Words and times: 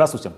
Здравствуйте. 0.00 0.32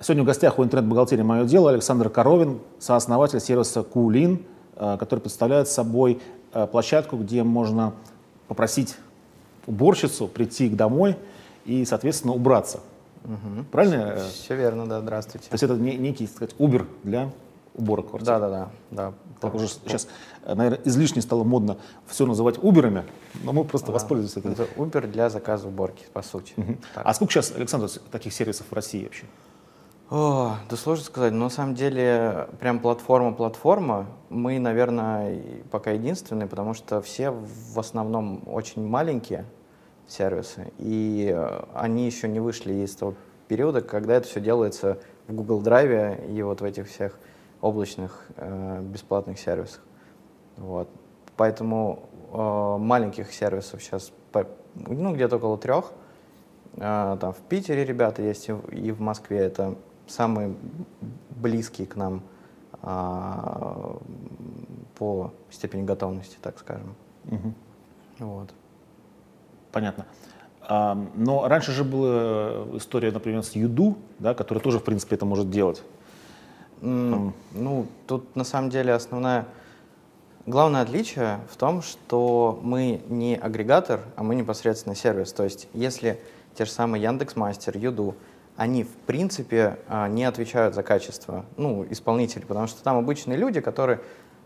Сегодня 0.00 0.24
в 0.24 0.26
гостях 0.26 0.58
у 0.58 0.64
интернет-бухгалтерии 0.64 1.22
«Мое 1.22 1.44
дело» 1.44 1.70
Александр 1.70 2.10
Коровин, 2.10 2.58
сооснователь 2.80 3.38
сервиса 3.38 3.84
Кулин, 3.84 4.42
э, 4.74 4.96
который 4.98 5.20
представляет 5.20 5.68
собой 5.68 6.20
э, 6.52 6.66
площадку, 6.66 7.16
где 7.16 7.44
можно 7.44 7.92
попросить 8.48 8.96
уборщицу 9.68 10.26
прийти 10.26 10.68
к 10.68 10.74
домой 10.74 11.16
и, 11.64 11.84
соответственно, 11.84 12.32
убраться. 12.32 12.80
Угу. 13.22 13.66
Правильно? 13.70 14.18
Все 14.32 14.56
верно, 14.56 14.84
да, 14.86 15.00
здравствуйте. 15.00 15.48
То 15.48 15.54
есть 15.54 15.62
это 15.62 15.76
некий, 15.76 16.26
так 16.26 16.34
сказать, 16.34 16.56
Uber 16.58 16.86
для 17.04 17.30
уборок 17.76 18.10
квартиры. 18.10 18.38
Да, 18.38 18.48
да, 18.48 18.48
да. 18.50 18.70
да. 18.90 19.12
Так 19.40 19.54
уже 19.54 19.68
сейчас, 19.68 20.08
наверное, 20.46 20.80
излишне 20.84 21.22
стало 21.22 21.44
модно 21.44 21.76
все 22.06 22.26
называть 22.26 22.58
Уберами, 22.62 23.04
но 23.42 23.52
мы 23.52 23.64
просто 23.64 23.88
да. 23.88 23.92
воспользуемся 23.94 24.40
этим. 24.40 24.52
Это 24.52 24.66
Uber 24.76 25.06
для 25.06 25.28
заказа 25.28 25.68
уборки, 25.68 26.06
по 26.12 26.22
сути. 26.22 26.54
Угу. 26.56 26.76
А 26.96 27.14
сколько 27.14 27.32
сейчас, 27.32 27.52
Александр, 27.54 27.88
таких 28.10 28.32
сервисов 28.32 28.66
в 28.70 28.72
России 28.72 29.04
вообще? 29.04 29.26
О, 30.08 30.56
да 30.70 30.76
сложно 30.76 31.04
сказать, 31.04 31.32
но 31.32 31.44
на 31.44 31.50
самом 31.50 31.74
деле 31.74 32.48
прям 32.60 32.78
платформа-платформа, 32.78 34.06
мы, 34.30 34.60
наверное, 34.60 35.42
пока 35.72 35.90
единственные, 35.90 36.46
потому 36.46 36.74
что 36.74 37.02
все 37.02 37.30
в 37.32 37.78
основном 37.78 38.42
очень 38.46 38.86
маленькие 38.86 39.46
сервисы, 40.06 40.72
и 40.78 41.32
э, 41.34 41.64
они 41.74 42.06
еще 42.06 42.28
не 42.28 42.38
вышли 42.38 42.72
из 42.72 42.94
того 42.94 43.14
периода, 43.48 43.80
когда 43.80 44.14
это 44.14 44.28
все 44.28 44.40
делается 44.40 44.98
в 45.26 45.34
Google 45.34 45.60
Drive 45.60 46.32
и 46.32 46.40
вот 46.42 46.60
в 46.60 46.64
этих 46.64 46.88
всех 46.88 47.18
облачных 47.60 48.24
э, 48.36 48.80
бесплатных 48.82 49.38
сервисах. 49.38 49.82
Вот. 50.56 50.88
Поэтому 51.36 52.08
э, 52.32 52.76
маленьких 52.78 53.32
сервисов 53.32 53.82
сейчас 53.82 54.12
ну, 54.74 55.14
где-то 55.14 55.36
около 55.36 55.58
трех. 55.58 55.92
Э, 56.76 57.16
там 57.20 57.32
в 57.32 57.40
Питере 57.48 57.84
ребята 57.84 58.22
есть 58.22 58.48
и 58.48 58.92
в 58.92 59.00
Москве. 59.00 59.38
Это 59.38 59.76
самые 60.06 60.54
близкие 61.30 61.86
к 61.86 61.96
нам 61.96 62.22
э, 62.82 63.96
по 64.98 65.32
степени 65.50 65.82
готовности, 65.82 66.36
так 66.40 66.58
скажем. 66.58 66.94
Угу. 67.24 67.54
Вот. 68.18 68.50
Понятно. 69.72 70.06
А, 70.68 70.94
но 71.14 71.46
раньше 71.48 71.72
же 71.72 71.84
была 71.84 72.76
история, 72.76 73.12
например, 73.12 73.42
с 73.42 73.52
Юду, 73.52 73.96
да, 74.18 74.34
который 74.34 74.58
тоже, 74.58 74.78
в 74.78 74.84
принципе, 74.84 75.16
это 75.16 75.24
может 75.24 75.50
делать. 75.50 75.82
Mm, 76.80 77.32
ну, 77.52 77.86
тут 78.06 78.36
на 78.36 78.44
самом 78.44 78.70
деле 78.70 78.92
основная, 78.92 79.46
главное 80.46 80.82
отличие 80.82 81.40
в 81.50 81.56
том, 81.56 81.82
что 81.82 82.58
мы 82.62 83.00
не 83.08 83.36
агрегатор, 83.36 84.00
а 84.16 84.22
мы 84.22 84.34
непосредственно 84.34 84.94
сервис. 84.94 85.32
То 85.32 85.44
есть, 85.44 85.68
если 85.72 86.20
те 86.56 86.64
же 86.64 86.70
самые 86.70 87.02
Яндекс.Мастер, 87.02 87.76
Юду, 87.76 88.14
они 88.56 88.84
в 88.84 88.92
принципе 89.06 89.78
а, 89.88 90.08
не 90.08 90.24
отвечают 90.24 90.74
за 90.74 90.82
качество, 90.82 91.44
ну, 91.56 91.86
исполнители, 91.90 92.44
потому 92.44 92.66
что 92.66 92.82
там 92.82 92.96
обычные 92.96 93.36
люди, 93.36 93.60
которые 93.60 94.00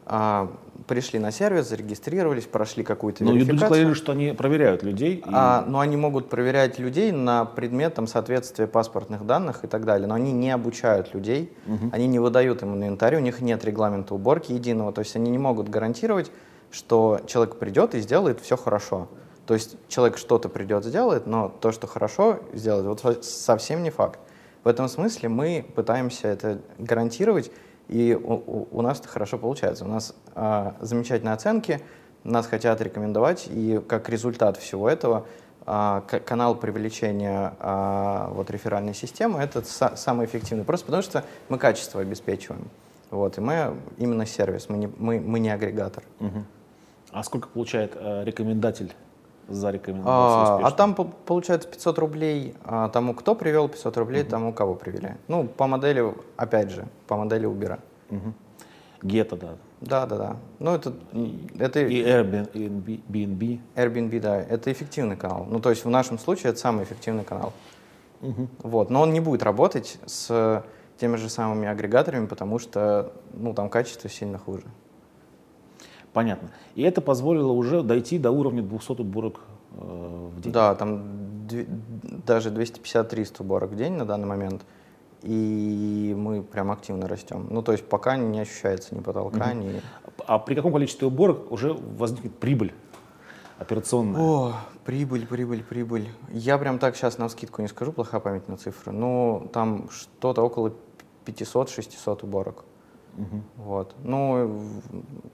а, 0.06 0.50
пришли 0.86 1.18
на 1.18 1.30
сервис, 1.30 1.68
зарегистрировались, 1.68 2.44
прошли 2.44 2.82
какую-то 2.82 3.24
но 3.24 3.32
верификацию. 3.32 3.54
Но 3.54 3.60
декларировали, 3.60 3.94
что 3.94 4.12
они 4.12 4.32
проверяют 4.32 4.82
людей. 4.82 5.16
И... 5.16 5.22
А, 5.26 5.64
но 5.66 5.80
они 5.80 5.96
могут 5.96 6.28
проверять 6.28 6.78
людей 6.78 7.12
на 7.12 7.44
предмет 7.44 7.94
там, 7.94 8.06
соответствия 8.06 8.66
паспортных 8.66 9.26
данных 9.26 9.64
и 9.64 9.66
так 9.66 9.84
далее. 9.84 10.06
Но 10.08 10.14
они 10.14 10.32
не 10.32 10.50
обучают 10.50 11.14
людей, 11.14 11.52
угу. 11.66 11.90
они 11.92 12.06
не 12.06 12.18
выдают 12.18 12.62
им 12.62 12.74
инвентарь, 12.74 13.16
у 13.16 13.20
них 13.20 13.40
нет 13.40 13.64
регламента 13.64 14.14
уборки 14.14 14.52
единого. 14.52 14.92
То 14.92 15.00
есть 15.00 15.14
они 15.16 15.30
не 15.30 15.38
могут 15.38 15.68
гарантировать, 15.68 16.32
что 16.70 17.20
человек 17.26 17.56
придет 17.56 17.94
и 17.94 18.00
сделает 18.00 18.40
все 18.40 18.56
хорошо. 18.56 19.08
То 19.46 19.54
есть 19.54 19.76
человек 19.88 20.16
что-то 20.16 20.48
придет 20.48 20.84
сделает, 20.84 21.26
но 21.26 21.48
то, 21.48 21.72
что 21.72 21.86
хорошо 21.86 22.40
сделает, 22.52 23.02
вот 23.02 23.24
совсем 23.24 23.82
не 23.82 23.90
факт. 23.90 24.20
В 24.62 24.68
этом 24.68 24.88
смысле 24.88 25.28
мы 25.28 25.64
пытаемся 25.74 26.28
это 26.28 26.60
гарантировать 26.78 27.50
и 27.90 28.14
у, 28.14 28.68
у 28.70 28.82
нас 28.82 29.00
это 29.00 29.08
хорошо 29.08 29.36
получается. 29.36 29.84
У 29.84 29.88
нас 29.88 30.14
а, 30.36 30.76
замечательные 30.80 31.34
оценки, 31.34 31.80
нас 32.22 32.46
хотят 32.46 32.80
рекомендовать, 32.80 33.48
и 33.50 33.80
как 33.88 34.08
результат 34.08 34.56
всего 34.58 34.88
этого 34.88 35.26
а, 35.66 36.02
канал 36.02 36.54
привлечения 36.54 37.52
а, 37.58 38.30
вот, 38.32 38.48
реферальной 38.50 38.94
системы— 38.94 39.38
это 39.40 39.62
са 39.62 39.96
самый 39.96 40.26
эффективный, 40.26 40.64
просто 40.64 40.86
потому 40.86 41.02
что 41.02 41.24
мы 41.48 41.58
качество 41.58 42.00
обеспечиваем. 42.00 42.68
Вот, 43.10 43.38
и 43.38 43.40
мы 43.40 43.76
именно 43.98 44.24
сервис, 44.24 44.68
мы 44.68 44.76
не, 44.76 44.88
мы, 44.96 45.18
мы 45.18 45.40
не 45.40 45.50
агрегатор. 45.50 46.04
Угу. 46.20 46.44
А 47.10 47.24
сколько 47.24 47.48
получает 47.48 47.96
э, 47.96 48.22
рекомендатель 48.24 48.92
за 49.50 49.70
рекомендацию 49.70 50.10
а, 50.14 50.60
а 50.62 50.70
там 50.70 50.94
получается 50.94 51.68
500 51.68 51.98
рублей 51.98 52.54
а, 52.64 52.88
тому, 52.88 53.14
кто 53.14 53.34
привел, 53.34 53.68
500 53.68 53.96
рублей 53.96 54.22
угу. 54.22 54.30
тому, 54.30 54.52
кого 54.52 54.74
привели. 54.74 55.16
Ну, 55.28 55.44
по 55.44 55.66
модели, 55.66 56.14
опять 56.36 56.70
же, 56.70 56.86
по 57.06 57.16
модели 57.16 57.48
Uber. 57.48 57.78
Угу. 58.10 58.32
Гетто, 59.02 59.36
да. 59.36 59.48
Да, 59.80 60.06
да, 60.06 60.16
да. 60.16 60.36
Ну, 60.58 60.74
это, 60.74 60.92
это... 61.58 61.80
И 61.80 62.02
Airbnb. 62.02 63.60
Airbnb, 63.74 64.20
да. 64.20 64.40
Это 64.40 64.70
эффективный 64.70 65.16
канал. 65.16 65.46
Ну, 65.48 65.58
то 65.60 65.70
есть 65.70 65.84
в 65.84 65.88
нашем 65.90 66.18
случае 66.18 66.50
это 66.50 66.58
самый 66.58 66.84
эффективный 66.84 67.24
канал. 67.24 67.52
Угу. 68.20 68.48
Вот. 68.64 68.90
Но 68.90 69.00
он 69.02 69.12
не 69.12 69.20
будет 69.20 69.42
работать 69.42 69.98
с 70.04 70.64
теми 70.98 71.16
же 71.16 71.30
самыми 71.30 71.66
агрегаторами, 71.66 72.26
потому 72.26 72.58
что 72.58 73.12
ну, 73.32 73.54
там 73.54 73.70
качество 73.70 74.10
сильно 74.10 74.38
хуже. 74.38 74.64
Понятно. 76.12 76.50
И 76.74 76.82
это 76.82 77.00
позволило 77.00 77.52
уже 77.52 77.82
дойти 77.82 78.18
до 78.18 78.30
уровня 78.30 78.62
200 78.62 79.00
уборок 79.00 79.40
э, 79.72 80.28
в 80.36 80.40
день? 80.40 80.52
Да, 80.52 80.74
там 80.74 81.04
даже 82.26 82.50
250-300 82.50 83.36
уборок 83.40 83.70
в 83.70 83.76
день 83.76 83.92
на 83.92 84.04
данный 84.04 84.26
момент. 84.26 84.62
И 85.22 86.14
мы 86.16 86.42
прям 86.42 86.70
активно 86.70 87.06
растем. 87.06 87.46
Ну, 87.50 87.62
то 87.62 87.72
есть 87.72 87.84
пока 87.84 88.16
не 88.16 88.40
ощущается 88.40 88.94
ни 88.94 89.00
потолка, 89.00 89.50
угу. 89.50 89.58
ни... 89.58 89.82
А 90.26 90.38
при 90.38 90.54
каком 90.54 90.72
количестве 90.72 91.06
уборок 91.06 91.52
уже 91.52 91.74
возникнет 91.74 92.34
прибыль 92.36 92.72
операционная? 93.58 94.20
О, 94.20 94.54
прибыль, 94.84 95.26
прибыль, 95.26 95.62
прибыль. 95.62 96.08
Я 96.32 96.56
прям 96.56 96.78
так 96.78 96.96
сейчас 96.96 97.18
на 97.18 97.28
скидку 97.28 97.60
не 97.60 97.68
скажу, 97.68 97.92
плохая 97.92 98.20
память 98.20 98.48
на 98.48 98.56
цифры. 98.56 98.92
Но 98.92 99.46
там 99.52 99.90
что-то 99.90 100.42
около 100.42 100.72
500-600 101.26 102.24
уборок. 102.24 102.64
Угу. 103.20 103.64
Вот. 103.64 103.94
Ну, 104.02 104.60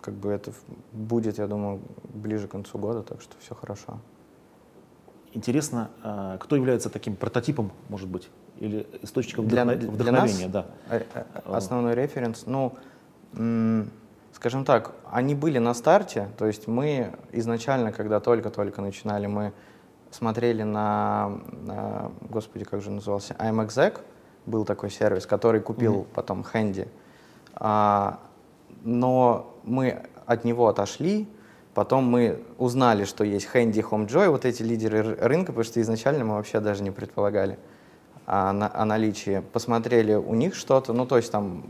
как 0.00 0.14
бы 0.14 0.30
это 0.30 0.52
будет, 0.92 1.38
я 1.38 1.47
думаю, 1.47 1.80
ближе 2.14 2.48
к 2.48 2.50
концу 2.52 2.78
года, 2.78 3.02
так 3.02 3.20
что 3.20 3.34
все 3.41 3.54
хорошо. 3.54 3.98
Интересно, 5.32 5.91
а, 6.02 6.38
кто 6.38 6.56
является 6.56 6.88
таким 6.88 7.14
прототипом, 7.14 7.70
может 7.88 8.08
быть, 8.08 8.30
или 8.58 8.86
источником 9.02 9.47
для, 9.48 9.64
вдохновения? 9.64 9.98
Для 9.98 10.12
нас 10.12 10.50
да. 10.50 10.66
Э, 10.88 11.02
э, 11.14 11.24
основной 11.44 11.94
референс, 11.94 12.47
ну, 12.47 12.72
скажем 14.32 14.64
так, 14.64 14.92
они 15.10 15.34
были 15.34 15.58
на 15.58 15.74
старте, 15.74 16.28
то 16.38 16.47
есть 16.47 16.66
мы 16.66 17.12
изначально, 17.32 17.92
когда 17.92 18.20
только-только 18.20 18.80
начинали, 18.80 19.26
мы 19.26 19.53
смотрели 20.10 20.62
на, 20.62 21.38
на, 21.53 22.12
господи, 22.30 22.64
как 22.64 22.80
же 22.80 22.91
назывался, 22.91 23.34
IMXEC, 23.34 24.00
был 24.47 24.64
такой 24.64 24.91
сервис, 24.91 25.26
который 25.26 25.60
купил 25.60 25.97
mm-hmm. 25.97 26.14
потом 26.14 26.47
Handy. 26.53 26.88
А, 27.56 28.21
но 28.84 29.55
мы 29.65 30.03
от 30.27 30.44
него 30.44 30.69
отошли, 30.69 31.28
потом 31.75 32.05
мы 32.05 32.43
узнали, 32.59 33.05
что 33.05 33.25
есть 33.25 33.49
Handy 33.53 33.83
HomeJoy, 33.83 34.28
вот 34.28 34.44
эти 34.44 34.62
лидеры 34.62 35.03
рынка, 35.03 35.53
потому 35.53 35.65
что 35.65 35.81
изначально 35.81 36.25
мы 36.25 36.34
вообще 36.34 36.61
даже 36.61 36.83
не 36.83 36.91
предполагали 36.91 37.59
о, 38.27 38.50
о 38.50 38.84
наличии. 38.84 39.43
Посмотрели 39.53 40.15
у 40.15 40.34
них 40.34 40.55
что-то, 40.55 40.93
ну 40.93 41.06
то 41.06 41.16
есть 41.16 41.31
там 41.33 41.65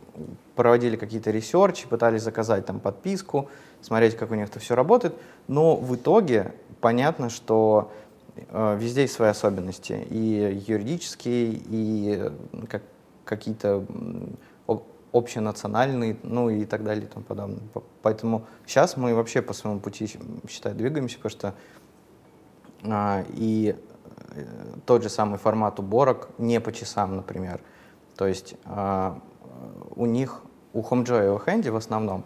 проводили 0.55 0.97
какие-то 0.97 1.31
ресерчи, 1.31 1.87
пытались 1.87 2.23
заказать 2.23 2.67
там 2.67 2.81
подписку, 2.81 3.49
смотреть, 3.81 4.17
как 4.17 4.31
у 4.31 4.35
них 4.35 4.49
это 4.49 4.59
все 4.59 4.75
работает, 4.75 5.15
но 5.49 5.77
в 5.77 5.95
итоге 5.95 6.55
понятно, 6.81 7.31
что 7.31 7.93
э, 8.37 8.77
везде 8.81 9.03
есть 9.03 9.15
свои 9.15 9.29
особенности, 9.29 10.07
и 10.09 10.65
юридические, 10.67 11.61
и 11.69 12.17
э, 12.19 12.31
как, 12.69 12.83
какие-то 13.25 13.85
общенациональный, 15.17 16.19
ну 16.23 16.51
и 16.51 16.65
так 16.65 16.85
далее 16.85 17.05
и 17.05 17.09
тому 17.09 17.25
подобное. 17.25 17.61
Поэтому 18.03 18.47
сейчас 18.67 18.97
мы 18.97 19.15
вообще 19.15 19.43
по 19.43 19.53
своему 19.53 19.81
пути, 19.81 20.09
считаю, 20.49 20.75
двигаемся, 20.75 21.17
потому 21.17 21.31
что 21.31 21.55
а, 22.85 23.25
и 23.35 23.77
э, 24.31 24.45
тот 24.85 25.03
же 25.03 25.09
самый 25.09 25.39
формат 25.39 25.79
уборок 25.79 26.29
не 26.39 26.61
по 26.61 26.73
часам, 26.73 27.17
например. 27.17 27.61
То 28.17 28.27
есть 28.27 28.55
а, 28.65 29.21
у 29.95 30.07
них, 30.07 30.43
у 30.73 30.83
HomeJoy 30.83 31.27
и 31.27 31.29
у 31.29 31.39
Handy 31.39 31.71
в 31.71 31.77
основном, 31.77 32.25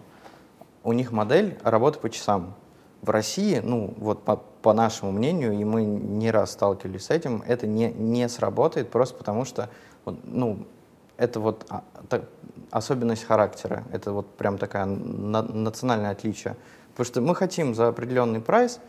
у 0.82 0.92
них 0.92 1.12
модель 1.12 1.58
работы 1.62 1.98
по 1.98 2.10
часам. 2.10 2.54
В 3.02 3.08
России, 3.08 3.60
ну 3.64 3.94
вот 3.96 4.24
по, 4.24 4.36
по 4.36 4.74
нашему 4.74 5.10
мнению, 5.10 5.54
и 5.54 5.64
мы 5.64 5.84
не 5.84 6.30
раз 6.30 6.52
сталкивались 6.52 7.06
с 7.06 7.10
этим, 7.10 7.42
это 7.46 7.66
не, 7.66 7.90
не 7.92 8.28
сработает 8.28 8.90
просто 8.90 9.16
потому 9.16 9.46
что 9.46 9.70
ну, 10.24 10.66
это 11.20 11.38
вот 11.38 11.66
а, 11.68 11.84
так, 12.08 12.24
особенность 12.70 13.24
характера. 13.24 13.84
Это 13.92 14.12
вот 14.12 14.26
прям 14.34 14.58
такая 14.58 14.86
на, 14.86 15.42
национальное 15.42 16.12
отличие. 16.12 16.56
Потому 16.92 17.06
что 17.06 17.20
мы 17.20 17.34
хотим 17.34 17.74
за 17.74 17.88
определенный 17.88 18.40
прайс 18.40 18.80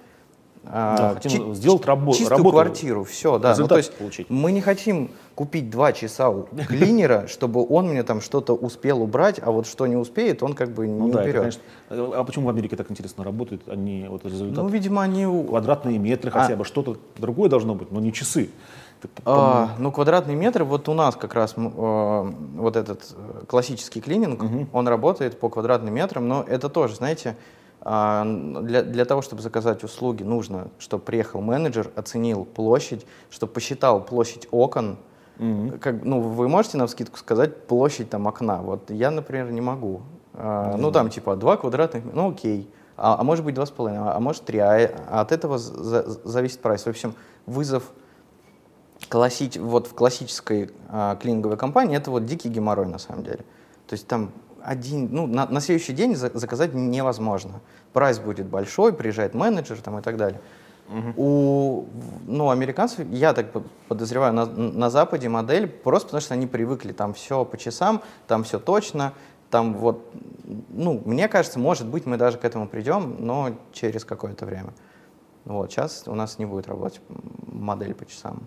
да, 0.63 1.15
хотим 1.15 1.55
сделать 1.55 1.83
рабо- 1.85 2.11
чистую 2.11 2.29
работу, 2.29 2.51
квартиру, 2.51 3.03
все, 3.03 3.39
да. 3.39 3.55
Ну, 3.57 3.67
то 3.67 3.77
есть 3.77 3.93
получить. 3.93 4.29
мы 4.29 4.51
не 4.51 4.61
хотим 4.61 5.09
купить 5.33 5.71
два 5.71 5.91
часа 5.91 6.29
у 6.29 6.43
клинера, 6.67 7.25
чтобы 7.29 7.65
он 7.67 7.89
мне 7.89 8.03
там 8.03 8.21
что-то 8.21 8.53
успел 8.53 9.01
убрать, 9.01 9.39
а 9.41 9.49
вот 9.51 9.65
что 9.65 9.87
не 9.87 9.95
успеет, 9.95 10.43
он 10.43 10.53
как 10.53 10.69
бы 10.69 10.87
не 10.87 10.99
ну, 10.99 11.11
да, 11.11 11.21
уберет. 11.21 11.35
Это, 11.35 11.59
конечно. 11.89 12.19
А 12.19 12.23
почему 12.23 12.45
в 12.45 12.49
Америке 12.49 12.75
так 12.75 12.91
интересно 12.91 13.23
работают? 13.23 13.67
Они 13.67 14.05
вот 14.07 14.23
результат. 14.23 14.63
Ну, 14.63 14.69
видимо, 14.69 15.01
они 15.01 15.25
квадратные 15.25 15.97
метры 15.97 16.29
а... 16.29 16.41
хотя 16.41 16.55
бы, 16.55 16.63
что-то 16.63 16.97
другое 17.17 17.49
должно 17.49 17.73
быть, 17.73 17.91
но 17.91 17.99
не 17.99 18.13
часы. 18.13 18.49
А, 19.25 19.75
ну, 19.79 19.91
квадратные 19.91 20.35
метры, 20.35 20.63
вот 20.63 20.89
у 20.89 20.93
нас 20.93 21.15
как 21.15 21.33
раз 21.33 21.53
э, 21.57 21.61
вот 21.61 22.75
этот 22.75 23.13
э, 23.15 23.45
классический 23.47 24.01
клининг, 24.01 24.43
угу. 24.43 24.67
он 24.73 24.87
работает 24.87 25.39
по 25.39 25.49
квадратным 25.49 25.93
метрам, 25.93 26.27
но 26.27 26.43
это 26.47 26.69
тоже, 26.69 26.95
знаете, 26.95 27.35
а, 27.83 28.23
для, 28.25 28.83
для 28.83 29.05
того, 29.05 29.21
чтобы 29.21 29.41
заказать 29.41 29.83
услуги, 29.83 30.23
нужно, 30.23 30.67
чтобы 30.77 31.03
приехал 31.03 31.41
менеджер, 31.41 31.89
оценил 31.95 32.45
площадь, 32.45 33.05
чтобы 33.31 33.53
посчитал 33.53 34.03
площадь 34.03 34.47
окон. 34.51 34.97
Mm-hmm. 35.37 35.79
Как, 35.79 36.03
ну, 36.03 36.21
вы 36.21 36.47
можете 36.47 36.77
на 36.77 36.87
скидку 36.87 37.17
сказать 37.17 37.65
площадь 37.65 38.09
там 38.09 38.27
окна? 38.27 38.61
Вот 38.61 38.91
я, 38.91 39.09
например, 39.09 39.51
не 39.51 39.61
могу. 39.61 40.01
Mm-hmm. 40.33 40.77
Ну, 40.77 40.91
там 40.91 41.09
типа 41.09 41.35
2 41.35 41.57
квадратных, 41.57 42.03
ну 42.13 42.29
окей. 42.29 42.69
А, 42.97 43.17
а 43.19 43.23
может 43.23 43.43
быть 43.43 43.55
2,5, 43.55 43.95
а, 43.97 44.15
а 44.15 44.19
может 44.19 44.45
3. 44.45 44.59
А, 44.59 44.91
а 45.09 45.21
от 45.21 45.31
этого 45.31 45.57
за, 45.57 46.03
зависит 46.23 46.59
прайс. 46.59 46.83
В 46.83 46.87
общем, 46.87 47.15
вызов 47.47 47.91
классич, 49.07 49.57
вот 49.57 49.87
в 49.87 49.93
классической 49.93 50.71
а, 50.89 51.15
клининговой 51.15 51.57
компании 51.57 51.97
это 51.97 52.11
вот 52.11 52.25
дикий 52.25 52.49
геморрой 52.49 52.87
на 52.87 52.97
самом 52.97 53.23
деле. 53.23 53.45
То 53.87 53.93
есть 53.93 54.07
там 54.07 54.31
один, 54.63 55.09
ну, 55.11 55.27
на, 55.27 55.47
на 55.47 55.59
следующий 55.59 55.93
день 55.93 56.15
за, 56.15 56.31
заказать 56.37 56.73
невозможно. 56.73 57.61
Прайс 57.93 58.19
будет 58.19 58.47
большой, 58.47 58.93
приезжает 58.93 59.33
менеджер 59.33 59.81
там, 59.81 59.99
и 59.99 60.01
так 60.01 60.17
далее. 60.17 60.39
Угу. 60.89 61.13
У 61.17 61.85
ну, 62.27 62.49
американцев, 62.49 63.07
я 63.11 63.33
так 63.33 63.47
подозреваю, 63.87 64.33
на, 64.33 64.45
на 64.45 64.89
Западе 64.89 65.29
модель 65.29 65.67
просто 65.67 66.07
потому, 66.07 66.21
что 66.21 66.33
они 66.33 66.47
привыкли, 66.47 66.91
там 66.91 67.13
все 67.13 67.45
по 67.45 67.57
часам, 67.57 68.01
там 68.27 68.43
все 68.43 68.59
точно, 68.59 69.13
там 69.49 69.73
вот, 69.73 70.11
ну, 70.69 71.01
мне 71.05 71.27
кажется, 71.27 71.59
может 71.59 71.87
быть, 71.87 72.05
мы 72.05 72.17
даже 72.17 72.37
к 72.37 72.45
этому 72.45 72.67
придем, 72.67 73.17
но 73.19 73.51
через 73.71 74.05
какое-то 74.05 74.45
время. 74.45 74.73
Вот, 75.45 75.71
сейчас 75.71 76.03
у 76.07 76.13
нас 76.13 76.39
не 76.39 76.45
будет 76.45 76.67
работать 76.67 77.01
модель 77.47 77.93
по 77.93 78.05
часам. 78.05 78.43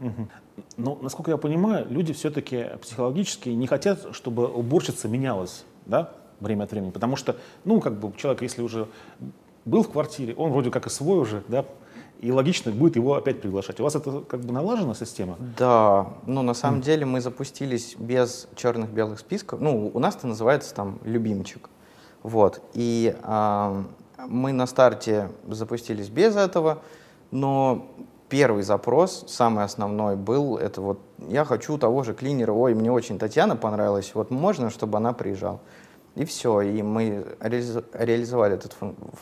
Угу. 0.00 0.28
Но, 0.76 0.98
насколько 1.00 1.30
я 1.30 1.36
понимаю, 1.36 1.86
люди 1.88 2.12
все-таки 2.12 2.70
психологически 2.82 3.50
не 3.50 3.66
хотят, 3.66 4.14
чтобы 4.14 4.46
уборщица 4.46 5.08
менялась, 5.08 5.64
да, 5.86 6.12
время 6.40 6.64
от 6.64 6.72
времени. 6.72 6.90
Потому 6.90 7.16
что, 7.16 7.36
ну, 7.64 7.80
как 7.80 7.98
бы 7.98 8.12
человек, 8.16 8.42
если 8.42 8.62
уже 8.62 8.88
был 9.64 9.82
в 9.82 9.90
квартире, 9.90 10.34
он 10.34 10.50
вроде 10.52 10.70
как 10.70 10.86
и 10.86 10.90
свой 10.90 11.18
уже, 11.18 11.42
да, 11.48 11.64
и 12.20 12.32
логично 12.32 12.70
будет 12.70 12.96
его 12.96 13.14
опять 13.14 13.40
приглашать. 13.40 13.80
У 13.80 13.82
вас 13.82 13.94
это 13.94 14.20
как 14.20 14.40
бы 14.40 14.52
налажена 14.52 14.94
система? 14.94 15.36
Да, 15.56 16.08
ну 16.26 16.42
на 16.42 16.52
самом 16.52 16.80
mm. 16.80 16.82
деле 16.82 17.06
мы 17.06 17.20
запустились 17.22 17.96
без 17.98 18.46
черных 18.56 18.90
белых 18.90 19.20
списков. 19.20 19.60
Ну, 19.60 19.90
у 19.92 19.98
нас 19.98 20.16
это 20.16 20.26
называется 20.26 20.74
там 20.74 20.98
любимчик. 21.04 21.70
Вот. 22.22 22.62
И 22.74 23.16
э, 23.22 23.84
мы 24.28 24.52
на 24.52 24.66
старте 24.66 25.30
запустились 25.48 26.10
без 26.10 26.36
этого, 26.36 26.82
но 27.30 27.86
первый 28.30 28.62
запрос, 28.62 29.24
самый 29.28 29.64
основной 29.64 30.16
был, 30.16 30.56
это 30.56 30.80
вот 30.80 31.00
я 31.28 31.44
хочу 31.44 31.76
того 31.76 32.02
же 32.04 32.14
клинера, 32.14 32.52
ой, 32.52 32.74
мне 32.74 32.90
очень 32.90 33.18
Татьяна 33.18 33.56
понравилась, 33.56 34.12
вот 34.14 34.30
можно, 34.30 34.70
чтобы 34.70 34.96
она 34.98 35.12
приезжала. 35.12 35.60
И 36.16 36.24
все, 36.24 36.60
и 36.60 36.82
мы 36.82 37.24
реализовали 37.40 38.54
этот 38.54 38.74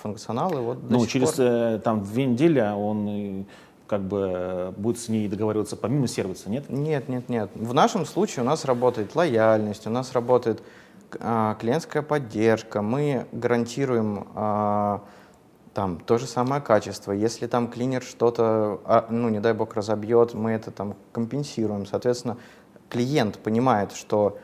функционал. 0.03 0.53
И 0.53 0.61
вот 0.61 0.79
ну, 0.89 1.07
через 1.07 1.33
пор... 1.33 1.45
э, 1.45 1.81
там 1.85 2.03
две 2.03 2.25
недели 2.25 2.61
он 2.61 3.47
как 3.87 4.03
бы 4.03 4.31
э, 4.33 4.73
будет 4.77 4.99
с 4.99 5.09
ней 5.09 5.29
договариваться 5.29 5.77
помимо 5.77 6.07
сервиса, 6.07 6.49
нет? 6.51 6.71
Нет, 6.71 7.09
нет, 7.09 7.29
нет. 7.29 7.51
В 7.55 7.75
нашем 7.75 8.07
случае 8.07 8.43
у 8.43 8.47
нас 8.47 8.65
работает 8.65 9.15
лояльность, 9.17 9.87
у 9.87 9.91
нас 9.91 10.13
работает 10.13 10.63
э, 11.19 11.55
клиентская 11.61 12.03
поддержка, 12.03 12.83
мы 12.83 13.27
гарантируем 13.33 14.29
э, 14.35 14.99
там 15.75 16.01
то 16.01 16.19
же 16.19 16.27
самое 16.27 16.61
качество. 16.61 17.13
Если 17.13 17.47
там 17.47 17.69
клинер 17.69 18.03
что-то, 18.03 18.81
а, 18.85 19.07
ну, 19.11 19.29
не 19.29 19.41
дай 19.41 19.53
бог, 19.53 19.75
разобьет, 19.75 20.35
мы 20.35 20.53
это 20.53 20.71
там 20.71 20.95
компенсируем. 21.13 21.87
Соответственно, 21.87 22.37
клиент 22.89 23.39
понимает, 23.39 23.93
что 23.93 24.39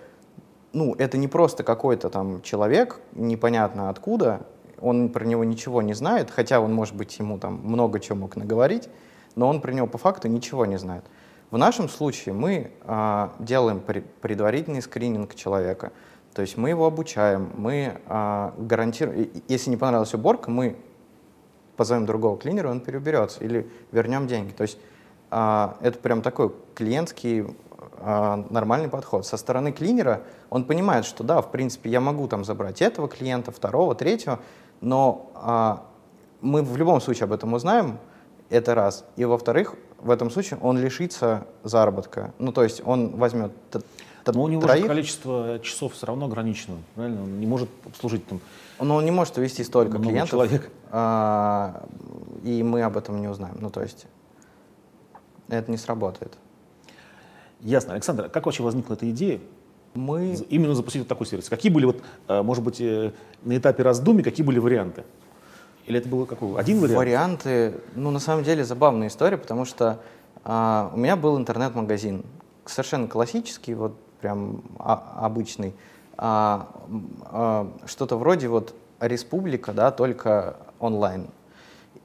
ну, 0.72 0.94
это 0.98 1.16
не 1.16 1.28
просто 1.28 1.62
какой-то 1.62 2.10
там 2.10 2.42
человек, 2.42 3.00
непонятно 3.12 3.88
откуда, 3.88 4.46
он 4.80 5.08
про 5.08 5.24
него 5.24 5.44
ничего 5.44 5.82
не 5.82 5.94
знает, 5.94 6.30
хотя 6.30 6.60
он, 6.60 6.74
может 6.74 6.94
быть, 6.94 7.18
ему 7.18 7.38
там 7.38 7.60
много 7.64 8.00
чего 8.00 8.18
мог 8.18 8.36
наговорить, 8.36 8.88
но 9.36 9.48
он 9.48 9.60
про 9.60 9.72
него 9.72 9.86
по 9.86 9.98
факту 9.98 10.28
ничего 10.28 10.66
не 10.66 10.78
знает. 10.78 11.04
В 11.50 11.58
нашем 11.58 11.88
случае 11.88 12.34
мы 12.34 12.72
э, 12.82 13.28
делаем 13.38 13.80
предварительный 14.20 14.82
скрининг 14.82 15.34
человека, 15.34 15.92
то 16.34 16.42
есть 16.42 16.56
мы 16.56 16.70
его 16.70 16.86
обучаем, 16.86 17.50
мы 17.56 18.00
э, 18.04 18.50
гарантируем, 18.58 19.30
если 19.46 19.70
не 19.70 19.76
понравилась 19.76 20.14
уборка, 20.14 20.50
мы 20.50 20.76
позовем 21.76 22.06
другого 22.06 22.38
клинера, 22.38 22.68
он 22.70 22.80
переуберется, 22.80 23.42
или 23.44 23.68
вернем 23.92 24.26
деньги. 24.26 24.52
То 24.52 24.62
есть 24.62 24.78
а, 25.30 25.76
это 25.80 25.98
прям 25.98 26.22
такой 26.22 26.52
клиентский 26.74 27.44
а, 27.98 28.44
нормальный 28.50 28.88
подход. 28.88 29.26
Со 29.26 29.36
стороны 29.36 29.72
клинера 29.72 30.22
он 30.50 30.64
понимает, 30.64 31.04
что 31.04 31.24
да, 31.24 31.40
в 31.40 31.50
принципе, 31.50 31.90
я 31.90 32.00
могу 32.00 32.28
там 32.28 32.44
забрать 32.44 32.82
этого 32.82 33.08
клиента, 33.08 33.50
второго, 33.50 33.94
третьего, 33.94 34.40
но 34.80 35.30
а, 35.34 35.86
мы 36.40 36.62
в 36.62 36.76
любом 36.76 37.00
случае 37.00 37.24
об 37.24 37.32
этом 37.32 37.54
узнаем, 37.54 37.98
это 38.50 38.74
раз. 38.74 39.04
И 39.16 39.24
во-вторых, 39.24 39.74
в 39.98 40.10
этом 40.10 40.30
случае 40.30 40.60
он 40.60 40.78
лишится 40.78 41.46
заработка. 41.62 42.34
Ну, 42.38 42.52
то 42.52 42.62
есть 42.62 42.82
он 42.84 43.16
возьмет 43.16 43.52
но 44.32 44.42
у 44.42 44.48
него 44.48 44.62
троих. 44.62 44.82
же 44.82 44.88
количество 44.88 45.60
часов 45.62 45.94
все 45.94 46.06
равно 46.06 46.26
ограничено, 46.26 46.76
правильно? 46.94 47.22
Он 47.22 47.40
не 47.40 47.46
может 47.46 47.68
обслужить 47.86 48.26
там 48.26 48.40
но 48.80 48.96
он 48.96 49.04
не 49.04 49.10
может 49.10 49.36
увести 49.38 49.62
столько 49.64 49.98
Много 49.98 50.10
клиентов, 50.10 50.30
человек. 50.30 50.70
А, 50.90 51.86
и 52.42 52.62
мы 52.62 52.82
об 52.82 52.96
этом 52.96 53.20
не 53.20 53.28
узнаем. 53.28 53.56
Ну, 53.60 53.70
то 53.70 53.82
есть 53.82 54.06
это 55.48 55.70
не 55.70 55.76
сработает. 55.76 56.32
Ясно. 57.60 57.94
Александр, 57.94 58.28
как 58.28 58.46
вообще 58.46 58.62
возникла 58.62 58.94
эта 58.94 59.08
идея? 59.10 59.40
Мы... 59.94 60.34
Именно 60.48 60.74
запустить 60.74 61.02
вот 61.02 61.08
такой 61.08 61.26
сервис. 61.26 61.48
Какие 61.48 61.70
были, 61.70 61.84
вот, 61.84 62.02
а, 62.26 62.42
может 62.42 62.64
быть, 62.64 62.80
э, 62.80 63.12
на 63.42 63.56
этапе 63.56 63.82
раздумий, 63.84 64.24
какие 64.24 64.44
были 64.44 64.58
варианты? 64.58 65.04
Или 65.86 65.98
это 65.98 66.08
был 66.08 66.26
какой? 66.26 66.58
Один 66.58 66.80
вариант? 66.80 66.98
Варианты, 66.98 67.74
ну, 67.94 68.10
на 68.10 68.18
самом 68.18 68.42
деле, 68.42 68.64
забавная 68.64 69.08
история, 69.08 69.36
потому 69.36 69.64
что 69.64 70.00
а, 70.42 70.90
у 70.92 70.98
меня 70.98 71.14
был 71.14 71.38
интернет-магазин, 71.38 72.24
совершенно 72.64 73.06
классический, 73.06 73.74
вот 73.74 73.96
прям 74.24 74.62
а, 74.78 75.18
обычный, 75.20 75.74
а, 76.16 76.66
а, 77.26 77.70
что-то 77.84 78.16
вроде 78.16 78.48
вот 78.48 78.74
республика, 79.00 79.74
да, 79.74 79.90
только 79.90 80.56
онлайн. 80.80 81.26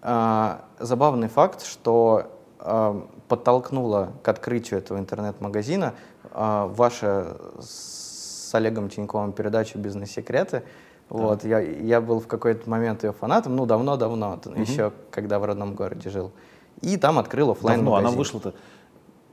А, 0.02 0.66
забавный 0.80 1.30
факт, 1.30 1.64
что 1.64 2.26
а, 2.60 3.08
подтолкнуло 3.30 4.10
к 4.22 4.28
открытию 4.28 4.80
этого 4.82 5.00
интернет-магазина 5.00 5.94
а, 6.34 6.68
ваша 6.68 7.38
с 7.62 8.54
Олегом 8.54 8.90
Тиньковым 8.90 9.32
передача 9.32 9.78
«Бизнес-секреты». 9.78 10.64
Да. 11.10 11.18
Вот, 11.18 11.46
я, 11.46 11.60
я 11.62 12.02
был 12.02 12.20
в 12.20 12.28
какой-то 12.28 12.70
момент 12.70 13.06
ее 13.06 13.14
фанатом, 13.14 13.56
ну, 13.56 13.66
давно-давно, 13.66 14.42
угу. 14.44 14.60
еще 14.60 14.92
когда 15.10 15.40
в 15.40 15.46
родном 15.46 15.74
городе 15.74 16.10
жил. 16.10 16.34
И 16.82 16.98
там 16.98 17.18
открыл 17.18 17.52
офлайн 17.52 17.80
Давно, 17.80 17.96
она 17.96 18.10
вышла-то 18.10 18.54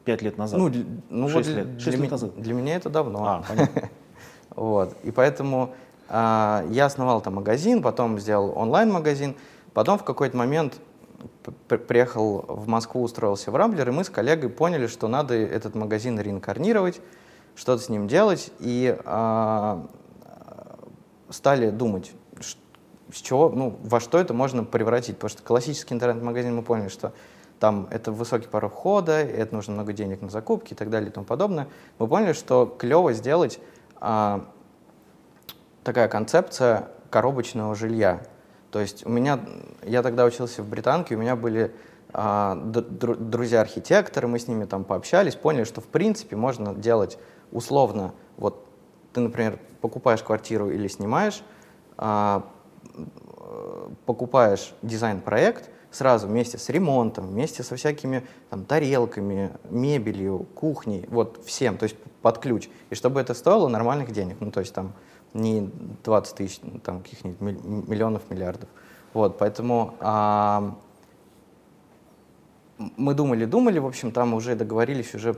пять 0.07 0.23
лет 0.23 0.39
назад. 0.39 0.59
Ну, 0.59 0.73
ну 1.11 1.29
6 1.29 1.49
вот 1.49 1.57
лет, 1.57 1.67
6 1.81 1.85
для, 1.85 2.03
лет 2.03 2.11
назад. 2.11 2.41
Для 2.41 2.55
меня 2.55 2.77
это 2.77 2.89
давно. 2.89 3.25
А, 3.27 3.45
понятно. 3.47 3.91
Вот. 4.55 4.97
И 5.03 5.11
поэтому 5.11 5.75
а, 6.09 6.65
я 6.71 6.87
основал 6.87 7.21
там 7.21 7.35
магазин, 7.35 7.83
потом 7.83 8.19
сделал 8.19 8.57
онлайн-магазин, 8.57 9.37
потом 9.75 9.99
в 9.99 10.05
какой-то 10.05 10.35
момент 10.35 10.81
приехал 11.69 12.45
в 12.49 12.67
Москву, 12.67 13.03
устроился 13.03 13.51
в 13.51 13.57
Рамблер, 13.57 13.89
и 13.89 13.93
мы 13.93 14.03
с 14.03 14.09
коллегой 14.09 14.49
поняли, 14.49 14.87
что 14.87 15.09
надо 15.09 15.35
этот 15.35 15.75
магазин 15.75 16.19
реинкарнировать, 16.19 17.01
что-то 17.55 17.83
с 17.83 17.91
ним 17.91 18.09
делать, 18.09 18.51
и 18.61 18.97
а, 19.05 19.87
стали 21.29 21.69
думать, 21.69 22.13
с 23.13 23.21
чего, 23.21 23.51
ну, 23.51 23.79
во 23.83 24.01
что 24.01 24.19
это 24.19 24.33
можно 24.33 24.65
превратить, 24.65 25.17
потому 25.17 25.31
что 25.31 25.43
классический 25.43 25.95
интернет-магазин 25.95 26.57
мы 26.57 26.63
поняли, 26.63 26.89
что 26.89 27.13
там 27.59 27.89
это 27.91 28.13
высокий 28.13 28.49
порог 28.49 28.73
входа, 28.73 29.13
это 29.13 29.55
нужно 29.55 29.75
много 29.75 29.93
денег 29.93 30.21
на 30.21 30.29
закупки 30.29 30.73
и 30.73 30.77
так 30.77 30.91
далее 30.91 31.11
и 31.11 31.13
тому 31.13 31.27
подобное. 31.27 31.69
Мы 31.99 32.07
поняли, 32.07 32.33
что 32.33 32.67
клево 32.67 33.13
сделать 33.13 33.61
а, 34.01 34.45
такая 35.85 36.09
концепция 36.09 36.89
коробочного 37.11 37.75
жилья. 37.75 38.23
То 38.71 38.81
есть 38.81 39.07
у 39.07 39.09
меня, 39.09 39.41
я 39.83 40.03
тогда 40.03 40.25
учился 40.25 40.63
в 40.63 40.69
Британке, 40.69 41.15
у 41.15 41.19
меня 41.19 41.37
были 41.37 41.73
а, 42.13 42.57
друзья-архитекторы, 42.57 44.29
мы 44.29 44.39
с 44.39 44.49
ними 44.49 44.65
там 44.65 44.85
пообщались, 44.85 45.35
поняли, 45.35 45.65
что 45.65 45.81
в 45.81 45.87
принципе 45.87 46.37
можно 46.37 46.75
делать 46.75 47.19
условно, 47.53 48.13
вот 48.37 48.67
ты, 49.13 49.21
например, 49.21 49.59
покупаешь 49.81 50.23
квартиру 50.23 50.71
или 50.71 50.89
снимаешь, 50.89 51.43
а, 51.97 52.45
покупаешь 54.05 54.75
дизайн-проект, 54.83 55.71
сразу 55.97 56.29
вместе 56.29 56.59
с 56.59 56.69
ремонтом, 56.69 57.27
вместе 57.29 57.63
со 57.63 57.77
всякими 57.77 58.23
там, 58.51 58.65
тарелками, 58.65 59.53
мебелью, 59.71 60.47
кухней, 60.55 61.07
вот 61.09 61.41
всем, 61.45 61.79
то 61.79 61.85
есть 61.85 61.97
под 62.23 62.39
ключ. 62.39 62.69
И 62.91 62.95
чтобы 62.95 63.21
это 63.21 63.35
стоило 63.35 63.69
нормальных 63.69 64.13
денег, 64.13 64.37
ну 64.41 64.51
то 64.51 64.61
есть 64.61 64.75
там 64.75 64.93
не 65.35 65.71
20 66.05 66.37
тысяч, 66.37 66.61
там 66.85 67.03
каких-нибудь 67.03 67.41
миллионов, 67.41 68.23
миллиардов. 68.31 68.69
Вот, 69.13 69.39
поэтому 69.39 69.95
а, 70.01 70.77
мы 72.79 73.15
думали, 73.15 73.47
думали, 73.47 73.79
в 73.79 73.87
общем, 73.87 74.13
там 74.13 74.35
уже 74.35 74.55
договорились, 74.55 75.15
уже 75.15 75.37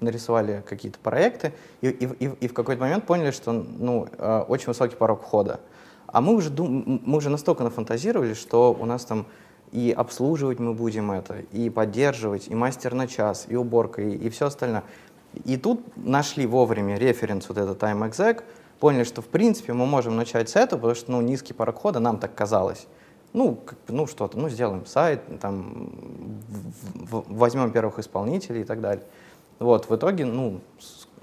нарисовали 0.00 0.62
какие-то 0.66 0.98
проекты, 1.00 1.52
и, 1.80 1.88
и, 1.88 2.24
и, 2.24 2.30
и 2.40 2.48
в 2.48 2.54
какой-то 2.54 2.80
момент 2.80 3.04
поняли, 3.04 3.32
что 3.32 3.52
ну, 3.52 4.06
э, 4.16 4.44
очень 4.46 4.66
высокий 4.68 4.94
порог 4.94 5.22
входа. 5.22 5.60
А 6.06 6.20
мы 6.20 6.34
уже, 6.34 6.50
дум, 6.50 7.02
мы 7.04 7.18
уже 7.18 7.28
настолько 7.28 7.64
нафантазировали, 7.64 8.34
что 8.34 8.72
у 8.72 8.86
нас 8.86 9.04
там 9.04 9.26
и 9.72 9.92
обслуживать 9.96 10.58
мы 10.58 10.74
будем 10.74 11.10
это, 11.10 11.40
и 11.52 11.70
поддерживать, 11.70 12.48
и 12.48 12.54
мастер 12.54 12.94
на 12.94 13.06
час, 13.06 13.46
и 13.48 13.56
уборка, 13.56 14.02
и, 14.02 14.14
и 14.14 14.30
все 14.30 14.46
остальное. 14.46 14.84
И 15.44 15.56
тут 15.56 15.80
нашли 15.96 16.46
вовремя 16.46 16.96
референс 16.96 17.48
вот 17.48 17.58
этот 17.58 17.82
Time 17.82 18.08
Exec, 18.10 18.42
поняли, 18.80 19.04
что 19.04 19.22
в 19.22 19.26
принципе 19.26 19.72
мы 19.72 19.86
можем 19.86 20.16
начать 20.16 20.48
с 20.48 20.56
этого, 20.56 20.80
потому 20.80 20.94
что 20.94 21.12
ну, 21.12 21.20
низкий 21.20 21.52
порог 21.52 21.76
входа 21.76 22.00
нам 22.00 22.18
так 22.18 22.34
казалось 22.34 22.86
ну, 23.32 23.56
как, 23.56 23.78
ну 23.88 24.06
что-то, 24.06 24.38
ну 24.38 24.48
сделаем 24.48 24.86
сайт, 24.86 25.22
там, 25.40 25.90
возьмем 27.10 27.70
первых 27.70 27.98
исполнителей 27.98 28.62
и 28.62 28.64
так 28.64 28.80
далее. 28.80 29.04
Вот, 29.58 29.88
в 29.90 29.96
итоге, 29.96 30.24
ну, 30.24 30.60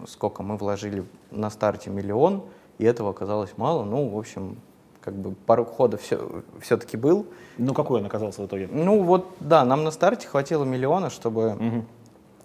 сколько 0.08 0.44
мы 0.44 0.58
вложили 0.58 1.06
на 1.32 1.50
старте 1.50 1.90
миллион, 1.90 2.44
и 2.78 2.84
этого 2.84 3.12
оказалось 3.12 3.58
мало, 3.58 3.84
ну, 3.84 4.10
в 4.10 4.18
общем, 4.18 4.58
как 5.06 5.14
бы 5.14 5.36
порог 5.46 5.70
хода 5.70 5.98
все, 5.98 6.44
все-таки 6.60 6.98
был. 6.98 7.28
Ну, 7.60 7.76
какой 7.76 8.00
он 8.00 8.08
оказался 8.08 8.42
в 8.42 8.48
итоге? 8.48 8.68
Ну, 8.72 9.04
вот, 9.04 9.28
да, 9.40 9.64
нам 9.64 9.84
на 9.84 9.92
старте 9.92 10.28
хватило 10.28 10.64
миллиона, 10.64 11.12
чтобы 11.12 11.50
угу. 11.50 11.86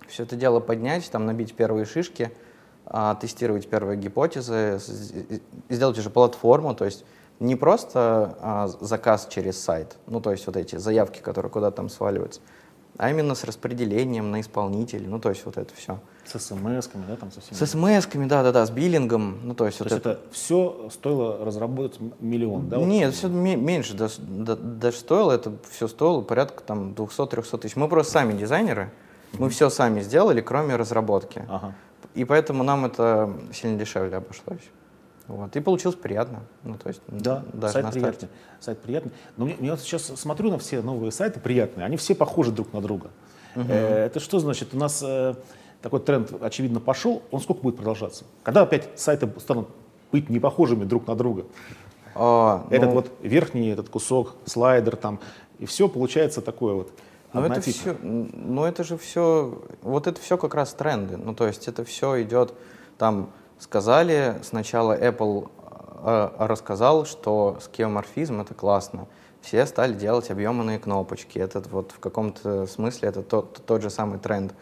все 0.07 0.25
это 0.25 0.37
дело 0.37 0.61
поднять, 0.61 1.11
там, 1.11 1.25
набить 1.25 1.55
первые 1.55 1.87
шишки, 1.87 2.31
а, 2.85 3.15
тестировать 3.15 3.67
первые 3.69 3.97
гипотезы, 3.97 4.79
сделать 5.71 5.99
уже 5.99 6.11
платформу, 6.11 6.75
то 6.75 6.85
есть 6.85 7.05
не 7.39 7.57
просто 7.57 8.37
а, 8.41 8.69
заказ 8.69 9.27
через 9.31 9.59
сайт, 9.59 9.97
ну 10.07 10.21
то 10.21 10.31
есть 10.31 10.47
вот 10.47 10.57
эти 10.57 10.77
заявки, 10.77 11.21
которые 11.21 11.51
куда-то 11.51 11.79
там 11.79 11.89
сваливаются, 11.89 12.41
а 13.01 13.09
именно 13.09 13.35
с 13.35 13.45
распределением 13.45 14.31
на 14.31 14.43
исполнителей, 14.43 15.07
ну 15.07 15.19
то 15.19 15.31
есть 15.31 15.47
вот 15.47 15.57
это 15.57 15.75
все. 15.75 15.99
С 16.27 16.39
смс-ками, 16.39 17.07
да, 17.09 17.17
там 17.17 17.33
со 17.33 17.41
всеми? 17.41 17.57
С 17.57 17.63
смс-ками, 17.63 18.27
да-да-да, 18.27 18.67
с 18.67 18.71
биллингом, 18.71 19.39
ну 19.43 19.55
то 19.55 19.65
есть 19.65 19.79
то 19.79 19.85
вот 19.85 19.91
есть 19.91 20.05
это... 20.05 20.11
это 20.11 20.21
все 20.33 20.91
стоило 20.93 21.43
разработать 21.43 21.99
миллион, 22.21 22.69
да? 22.69 22.77
Нет, 22.77 23.07
вот? 23.07 23.15
все 23.15 23.29
меньше 23.29 23.95
даже, 23.95 24.21
даже 24.21 24.99
стоило, 24.99 25.33
это 25.33 25.51
все 25.71 25.89
стоило 25.89 26.21
порядка 26.21 26.63
там 26.63 26.93
200-300 26.93 27.59
тысяч. 27.61 27.77
Мы 27.77 27.89
просто 27.89 28.13
сами 28.13 28.37
дизайнеры, 28.37 28.93
мы 29.39 29.49
все 29.49 29.71
сами 29.71 30.03
сделали, 30.03 30.43
кроме 30.43 30.77
разработки. 30.77 31.47
Ага. 31.49 31.75
И 32.15 32.27
поэтому 32.27 32.65
нам 32.65 32.85
это 32.85 33.33
сильно 33.55 33.79
дешевле 33.79 34.19
обошлось. 34.19 34.61
Вот. 35.31 35.55
И 35.55 35.61
получилось 35.61 35.97
приятно. 35.97 36.41
Ну, 36.65 36.77
то 36.77 36.89
есть, 36.89 37.01
да, 37.07 37.45
даже 37.53 37.75
сайт 37.75 37.93
приятный. 37.93 38.29
Сайт 38.59 38.81
приятный. 38.81 39.13
Но 39.37 39.45
мне, 39.45 39.57
я 39.61 39.77
сейчас 39.77 40.07
смотрю 40.07 40.51
на 40.51 40.59
все 40.59 40.83
новые 40.83 41.13
сайты 41.13 41.39
приятные, 41.39 41.87
они 41.87 41.97
все 41.97 42.17
похожи 42.17 42.51
друг 42.51 42.73
на 42.73 42.81
друга. 42.81 43.11
Угу. 43.55 43.67
Э, 43.69 44.07
это 44.07 44.19
что 44.19 44.41
значит? 44.41 44.75
У 44.75 44.77
нас 44.77 45.01
э, 45.07 45.35
такой 45.83 46.01
тренд, 46.01 46.33
очевидно, 46.43 46.81
пошел. 46.81 47.23
Он 47.31 47.41
сколько 47.41 47.63
будет 47.63 47.77
продолжаться? 47.77 48.25
Когда 48.43 48.63
опять 48.63 48.99
сайты 48.99 49.33
станут 49.39 49.69
быть 50.11 50.29
не 50.29 50.41
похожими 50.41 50.85
друг 50.85 51.07
на 51.07 51.15
друга? 51.15 51.45
А, 52.17 52.67
этот 52.71 52.89
ну, 52.89 52.95
вот 52.97 53.13
верхний 53.23 53.69
этот 53.69 53.89
кусок, 53.89 54.35
слайдер 54.45 54.97
там, 54.97 55.21
и 55.61 55.67
все 55.67 55.89
получается 55.89 56.41
такое 56.41 56.75
вот. 56.75 56.93
Но 57.33 57.47
это 57.47 57.61
все, 57.61 57.97
но 58.03 58.67
это 58.67 58.83
же 58.83 58.99
все, 58.99 59.63
вот 59.83 60.09
это 60.09 60.21
все 60.21 60.37
как 60.37 60.57
раз 60.57 60.75
тренды. 60.75 61.17
Ну 61.17 61.37
то 61.37 61.47
есть 61.47 61.69
это 61.69 61.85
все 61.85 62.21
идет 62.23 62.53
там 62.99 63.31
сказали, 63.61 64.41
сначала 64.43 64.99
Apple 64.99 65.51
э, 66.03 66.31
рассказал, 66.39 67.07
что 67.07 67.59
скеоморфизм— 67.61 68.41
это 68.43 68.55
классно. 68.55 69.07
Все 69.43 69.65
стали 69.67 69.95
делать 69.95 70.31
объемные 70.31 70.79
кнопочки. 70.79 71.39
Это 71.39 71.63
вот 71.71 71.93
в 71.93 72.01
каком-то 72.01 72.67
смысле 72.67 73.09
это 73.09 73.23
тот, 73.23 73.63
тот 73.65 73.83
же 73.83 73.91
самый 73.91 74.19
тренд. 74.19 74.55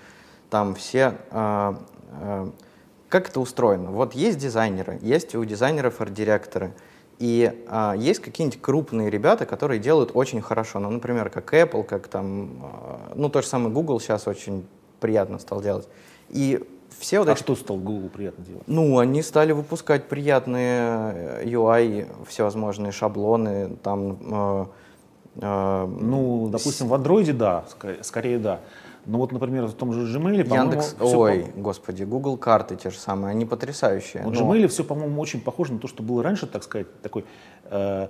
Там 0.51 0.75
все... 0.75 1.19
Э, 1.31 1.75
э, 2.21 2.51
как 3.09 3.31
это 3.31 3.41
устроено? 3.41 3.91
Вот 3.91 4.15
есть 4.15 4.37
дизайнеры, 4.37 4.99
есть 5.01 5.35
у 5.35 5.43
дизайнеров 5.43 6.03
арт-директоры, 6.03 6.75
и 7.19 7.65
э, 7.67 7.95
есть 7.97 8.21
какие-нибудь 8.21 8.61
крупные 8.61 9.11
ребята, 9.11 9.47
которые 9.47 9.81
делают 9.81 10.11
очень 10.15 10.41
хорошо. 10.41 10.79
Ну, 10.79 10.91
например, 10.91 11.31
как 11.31 11.53
Apple, 11.55 11.85
как 11.85 12.09
там... 12.09 12.63
Э, 12.63 13.13
ну, 13.15 13.29
то 13.29 13.43
же 13.43 13.49
самое 13.49 13.71
Google 13.71 13.99
сейчас 13.99 14.27
очень 14.29 14.67
приятно 15.01 15.39
стал 15.39 15.63
делать. 15.63 15.89
И 16.29 16.63
все 16.99 17.21
вот 17.21 17.29
а 17.29 17.33
эти... 17.33 17.39
что 17.39 17.55
стал 17.55 17.77
Google 17.77 18.09
приятно 18.09 18.45
делать? 18.45 18.65
Ну, 18.67 18.99
они 18.99 19.23
стали 19.23 19.53
выпускать 19.53 20.09
приятные 20.09 21.45
UI, 21.45 22.03
э, 22.03 22.25
всевозможные 22.27 22.93
шаблоны, 22.93 23.77
там... 23.83 24.19
Э, 24.21 24.67
э, 25.37 25.87
ну, 25.87 26.49
допустим, 26.49 26.89
в 26.89 26.95
Android, 26.95 27.33
да, 27.33 27.65
скорее, 27.71 28.05
скорее 28.05 28.39
да. 28.39 28.61
Ну 29.07 29.19
вот, 29.19 29.33
например, 29.33 29.65
в 29.65 29.73
том 29.73 29.93
же 29.95 30.01
Gmail, 30.03 30.55
Яндекс, 30.55 30.97
ой, 31.01 31.51
по... 31.55 31.61
господи, 31.61 32.03
Google 32.03 32.37
карты 32.37 32.77
те 32.77 32.91
же 32.91 32.99
самые, 32.99 33.31
они 33.31 33.47
потрясающие. 33.47 34.23
В 34.23 34.31
но... 34.31 34.33
Gmail 34.33 34.69
все, 34.69 34.85
по-моему, 34.85 35.21
очень 35.21 35.41
похоже 35.41 35.73
на 35.73 35.79
то, 35.79 35.89
что 35.89 36.03
было 36.03 36.23
раньше, 36.23 36.47
так 36.47 36.63
сказать, 36.63 37.01
такой 37.01 37.25
э, 37.71 38.09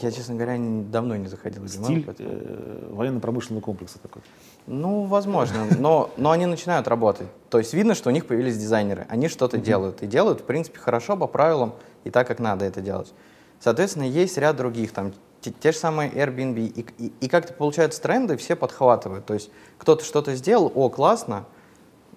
я, 0.00 0.12
честно 0.12 0.36
говоря, 0.36 0.56
давно 0.58 1.16
не 1.16 1.26
заходил 1.26 1.62
в 1.62 1.68
Стиль 1.68 2.06
э, 2.18 2.88
военно-промышленного 2.90 3.62
комплекса 3.62 3.98
такой. 3.98 4.22
Ну, 4.66 5.04
возможно, 5.04 5.66
но, 5.78 6.10
но 6.16 6.30
они 6.30 6.46
начинают 6.46 6.86
работать. 6.86 7.26
То 7.50 7.58
есть 7.58 7.74
видно, 7.74 7.94
что 7.94 8.10
у 8.10 8.12
них 8.12 8.26
появились 8.26 8.56
дизайнеры, 8.56 9.06
они 9.08 9.28
что-то 9.28 9.58
делают. 9.58 10.02
И 10.02 10.06
делают, 10.06 10.40
в 10.40 10.44
принципе, 10.44 10.78
хорошо, 10.78 11.16
по 11.16 11.26
правилам, 11.26 11.74
и 12.04 12.10
так, 12.10 12.28
как 12.28 12.38
надо 12.38 12.64
это 12.64 12.80
делать. 12.80 13.12
Соответственно, 13.58 14.04
есть 14.04 14.38
ряд 14.38 14.56
других, 14.56 14.92
там, 14.92 15.12
те, 15.40 15.50
те 15.50 15.72
же 15.72 15.78
самые 15.78 16.10
Airbnb. 16.10 16.58
И, 16.58 16.86
и, 16.98 17.12
и 17.20 17.28
как-то 17.28 17.52
получаются 17.52 18.00
тренды, 18.00 18.36
все 18.36 18.54
подхватывают. 18.54 19.26
То 19.26 19.34
есть 19.34 19.50
кто-то 19.78 20.04
что-то 20.04 20.34
сделал, 20.34 20.70
о, 20.74 20.88
классно, 20.90 21.44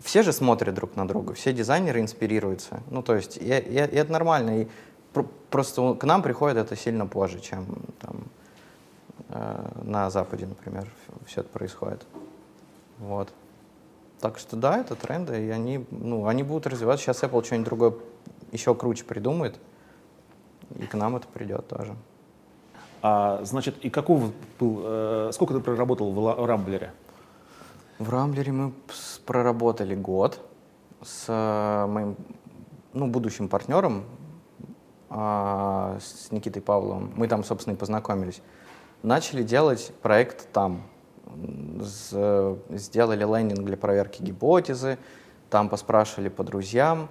все 0.01 0.22
же 0.22 0.34
смотрят 0.34 0.75
друг 0.75 0.96
на 0.96 1.08
друга, 1.08 1.34
все 1.34 1.51
дизайнеры 1.51 2.00
инспирируются. 2.00 2.82
Ну, 2.89 3.01
то 3.01 3.15
есть, 3.15 3.38
и, 3.38 3.41
и, 3.41 3.74
и 3.74 3.75
это 3.75 4.12
нормально. 4.12 4.62
И 4.62 4.68
Просто 5.50 5.96
к 5.96 6.04
нам 6.04 6.22
приходит 6.22 6.58
это 6.58 6.75
сильно 6.75 7.08
позже, 7.08 7.39
чем 7.39 7.66
там, 8.00 8.16
э, 9.30 9.72
на 9.84 10.10
Западе, 10.10 10.46
например, 10.46 10.88
все 11.25 11.42
это 11.42 11.50
происходит. 11.50 12.06
Вот. 13.00 13.30
Так 14.20 14.38
что 14.38 14.56
да, 14.58 14.78
это 14.78 14.96
тренды, 14.96 15.48
и 15.48 15.50
они, 15.50 15.86
ну, 15.92 16.28
они 16.28 16.44
будут 16.44 16.68
развиваться. 16.68 17.06
Сейчас 17.06 17.24
Apple 17.24 17.44
что-нибудь 17.44 17.66
другое 17.66 17.94
еще 18.51 18.75
круче 18.75 19.06
придумает, 19.06 19.60
и 20.78 20.86
к 20.86 20.94
нам 20.94 21.16
это 21.16 21.28
придет 21.28 21.68
тоже. 21.68 21.96
А, 23.01 23.39
значит, 23.44 23.78
и 23.86 23.89
каков 23.89 24.32
был, 24.60 24.82
э, 24.84 25.30
сколько 25.34 25.54
ты 25.54 25.62
проработал 25.62 26.12
в, 26.12 26.46
Рамблере? 26.46 26.92
В 27.98 28.10
Рамблере 28.10 28.51
мы 28.51 28.74
проработали 29.25 29.96
год 29.96 30.39
с 31.01 31.25
э, 31.28 31.86
моим 31.88 32.18
ну, 32.92 33.08
будущим 33.08 33.48
партнером, 33.48 34.04
с 35.10 36.32
Никитой 36.32 36.62
Павловым, 36.62 37.12
мы 37.16 37.28
там, 37.28 37.44
собственно, 37.44 37.74
и 37.74 37.78
познакомились, 37.78 38.42
начали 39.04 39.44
делать 39.44 39.92
проект 40.01 40.51
там. 40.51 40.84
Сделали 41.80 43.24
лендинг 43.24 43.66
для 43.66 43.78
проверки 43.78 44.22
гипотезы, 44.22 44.98
там 45.50 45.70
поспрашивали 45.70 46.30
по 46.30 46.44
друзьям 46.44 47.08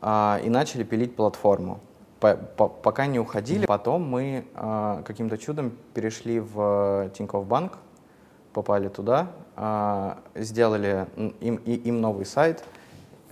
а, 0.00 0.40
и 0.42 0.48
начали 0.48 0.84
пилить 0.84 1.14
платформу. 1.14 1.80
пока 2.18 3.06
не 3.06 3.18
уходили, 3.18 3.66
потом 3.66 4.08
мы 4.08 4.46
а, 4.54 5.02
каким-то 5.02 5.36
чудом 5.36 5.72
перешли 5.92 6.40
в 6.40 7.10
Тинькофф 7.14 7.46
Банк, 7.46 7.78
попали 8.52 8.88
туда, 8.88 9.28
сделали 10.34 11.06
им, 11.40 11.56
им 11.56 12.00
новый 12.00 12.24
сайт, 12.24 12.64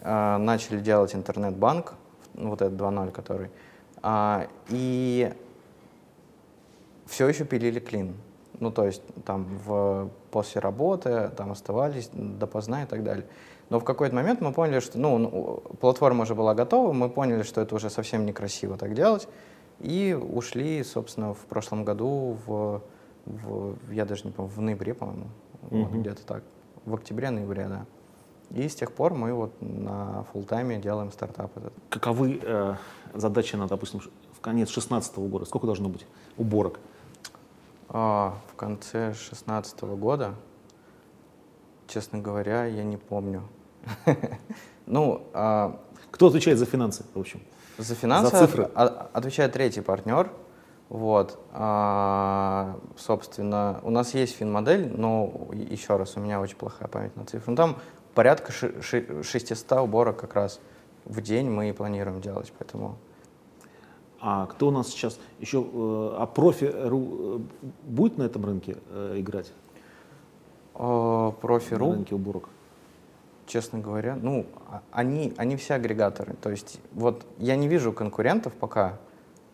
начали 0.03 0.79
делать 0.79 1.15
интернет-банк, 1.17 1.95
вот 2.35 2.63
этот 2.63 2.79
2.0, 2.79 3.11
который, 3.11 3.51
а, 4.03 4.49
и 4.69 5.33
все 7.07 7.29
еще 7.29 7.45
пилили 7.45 7.81
клин. 7.81 8.15
Ну, 8.59 8.71
то 8.71 8.87
есть 8.87 9.03
там 9.25 9.45
в, 9.65 10.11
после 10.31 10.61
работы 10.61 11.31
там 11.37 11.53
оставались 11.53 12.11
допоздна 12.13 12.85
и 12.85 12.87
так 12.87 13.05
далее. 13.05 13.27
Но 13.69 13.81
в 13.81 13.85
какой-то 13.85 14.15
момент 14.15 14.41
мы 14.41 14.53
поняли, 14.53 14.81
что 14.81 14.99
ну, 14.99 15.63
платформа 15.81 16.23
уже 16.23 16.35
была 16.35 16.55
готова, 16.55 16.93
мы 16.93 17.09
поняли, 17.11 17.43
что 17.43 17.61
это 17.61 17.75
уже 17.75 17.91
совсем 17.91 18.25
некрасиво 18.25 18.77
так 18.77 18.95
делать, 18.95 19.29
и 19.81 20.15
ушли, 20.19 20.83
собственно, 20.85 21.35
в 21.35 21.41
прошлом 21.47 21.85
году 21.85 22.39
в, 22.47 22.83
в 23.27 23.91
я 23.91 24.05
даже 24.05 24.25
не 24.25 24.31
помню, 24.31 24.53
в 24.53 24.61
ноябре, 24.61 24.95
по-моему, 24.95 25.27
mm-hmm. 25.63 25.85
вот, 25.85 25.93
где-то 25.93 26.25
так, 26.25 26.45
в 26.85 26.95
октябре-ноябре, 26.95 27.67
да. 27.69 27.87
И 28.51 28.69
с 28.69 28.77
тех 28.77 28.93
пор 28.93 29.15
мы 29.15 29.33
вот 29.33 29.53
на 29.61 30.25
фултайме 30.33 30.79
делаем 30.79 31.11
стартап 31.11 31.57
этот. 31.57 31.73
Каковы 31.91 32.39
э, 32.41 32.75
задачи 33.17 33.57
на, 33.57 33.67
допустим, 33.67 34.01
в 34.01 34.41
конец 34.41 34.69
2016 34.69 35.17
года? 35.19 35.45
Сколько 35.45 35.67
должно 35.67 35.89
быть 35.89 36.07
уборок? 36.37 36.79
А, 37.89 38.35
в 38.53 38.55
конце 38.57 39.07
2016 39.11 39.81
года, 39.83 40.35
честно 41.89 42.19
говоря, 42.19 42.65
я 42.67 42.83
не 42.85 42.97
помню. 42.97 43.43
Ну, 44.89 45.27
а, 45.35 45.81
Кто 46.13 46.29
отвечает 46.29 46.59
за 46.59 46.65
финансы, 46.65 47.05
в 47.13 47.19
общем? 47.19 47.41
За 47.77 47.97
финансы 47.97 48.31
За 48.31 48.47
цифры. 48.47 48.63
от- 48.73 49.11
отвечает 49.17 49.53
третий 49.53 49.81
партнер. 49.81 50.31
Вот. 50.89 51.41
А, 51.53 52.79
собственно, 52.97 53.81
у 53.83 53.91
нас 53.91 54.15
есть 54.15 54.37
финмодель, 54.37 54.89
но 54.97 55.49
еще 55.53 55.97
раз, 55.97 56.17
у 56.17 56.21
меня 56.21 56.41
очень 56.41 56.57
плохая 56.57 56.87
память 56.89 57.17
на 57.17 57.25
цифры. 57.25 57.51
Ну, 57.51 57.57
там 57.57 57.77
порядка 58.15 58.53
ши- 58.53 58.81
ши- 58.81 59.23
600 59.25 59.73
уборок 59.81 60.17
как 60.21 60.35
раз 60.35 60.61
в 61.05 61.21
день 61.21 61.51
мы 61.51 61.69
и 61.69 61.73
планируем 61.73 62.21
делать, 62.21 62.53
поэтому... 62.57 62.97
А 64.29 64.47
кто 64.47 64.69
у 64.69 64.71
нас 64.73 64.89
сейчас 64.89 65.21
еще, 65.39 65.59
э, 65.63 66.17
а 66.19 66.27
профи 66.27 66.75
будет 67.85 68.19
на 68.19 68.25
этом 68.25 68.45
рынке 68.45 68.77
э, 68.91 69.21
играть? 69.21 69.53
На 70.75 71.31
Профи.ру, 71.41 71.93
рынке 71.93 72.17
уборок? 72.17 72.49
честно 73.47 73.79
говоря, 73.79 74.19
ну, 74.21 74.45
а- 74.69 74.83
они, 74.91 75.33
они 75.37 75.55
все 75.55 75.75
агрегаторы. 75.75 76.35
То 76.43 76.51
есть 76.51 76.81
вот 76.93 77.25
я 77.39 77.55
не 77.55 77.69
вижу 77.69 77.93
конкурентов 77.93 78.53
пока 78.55 78.99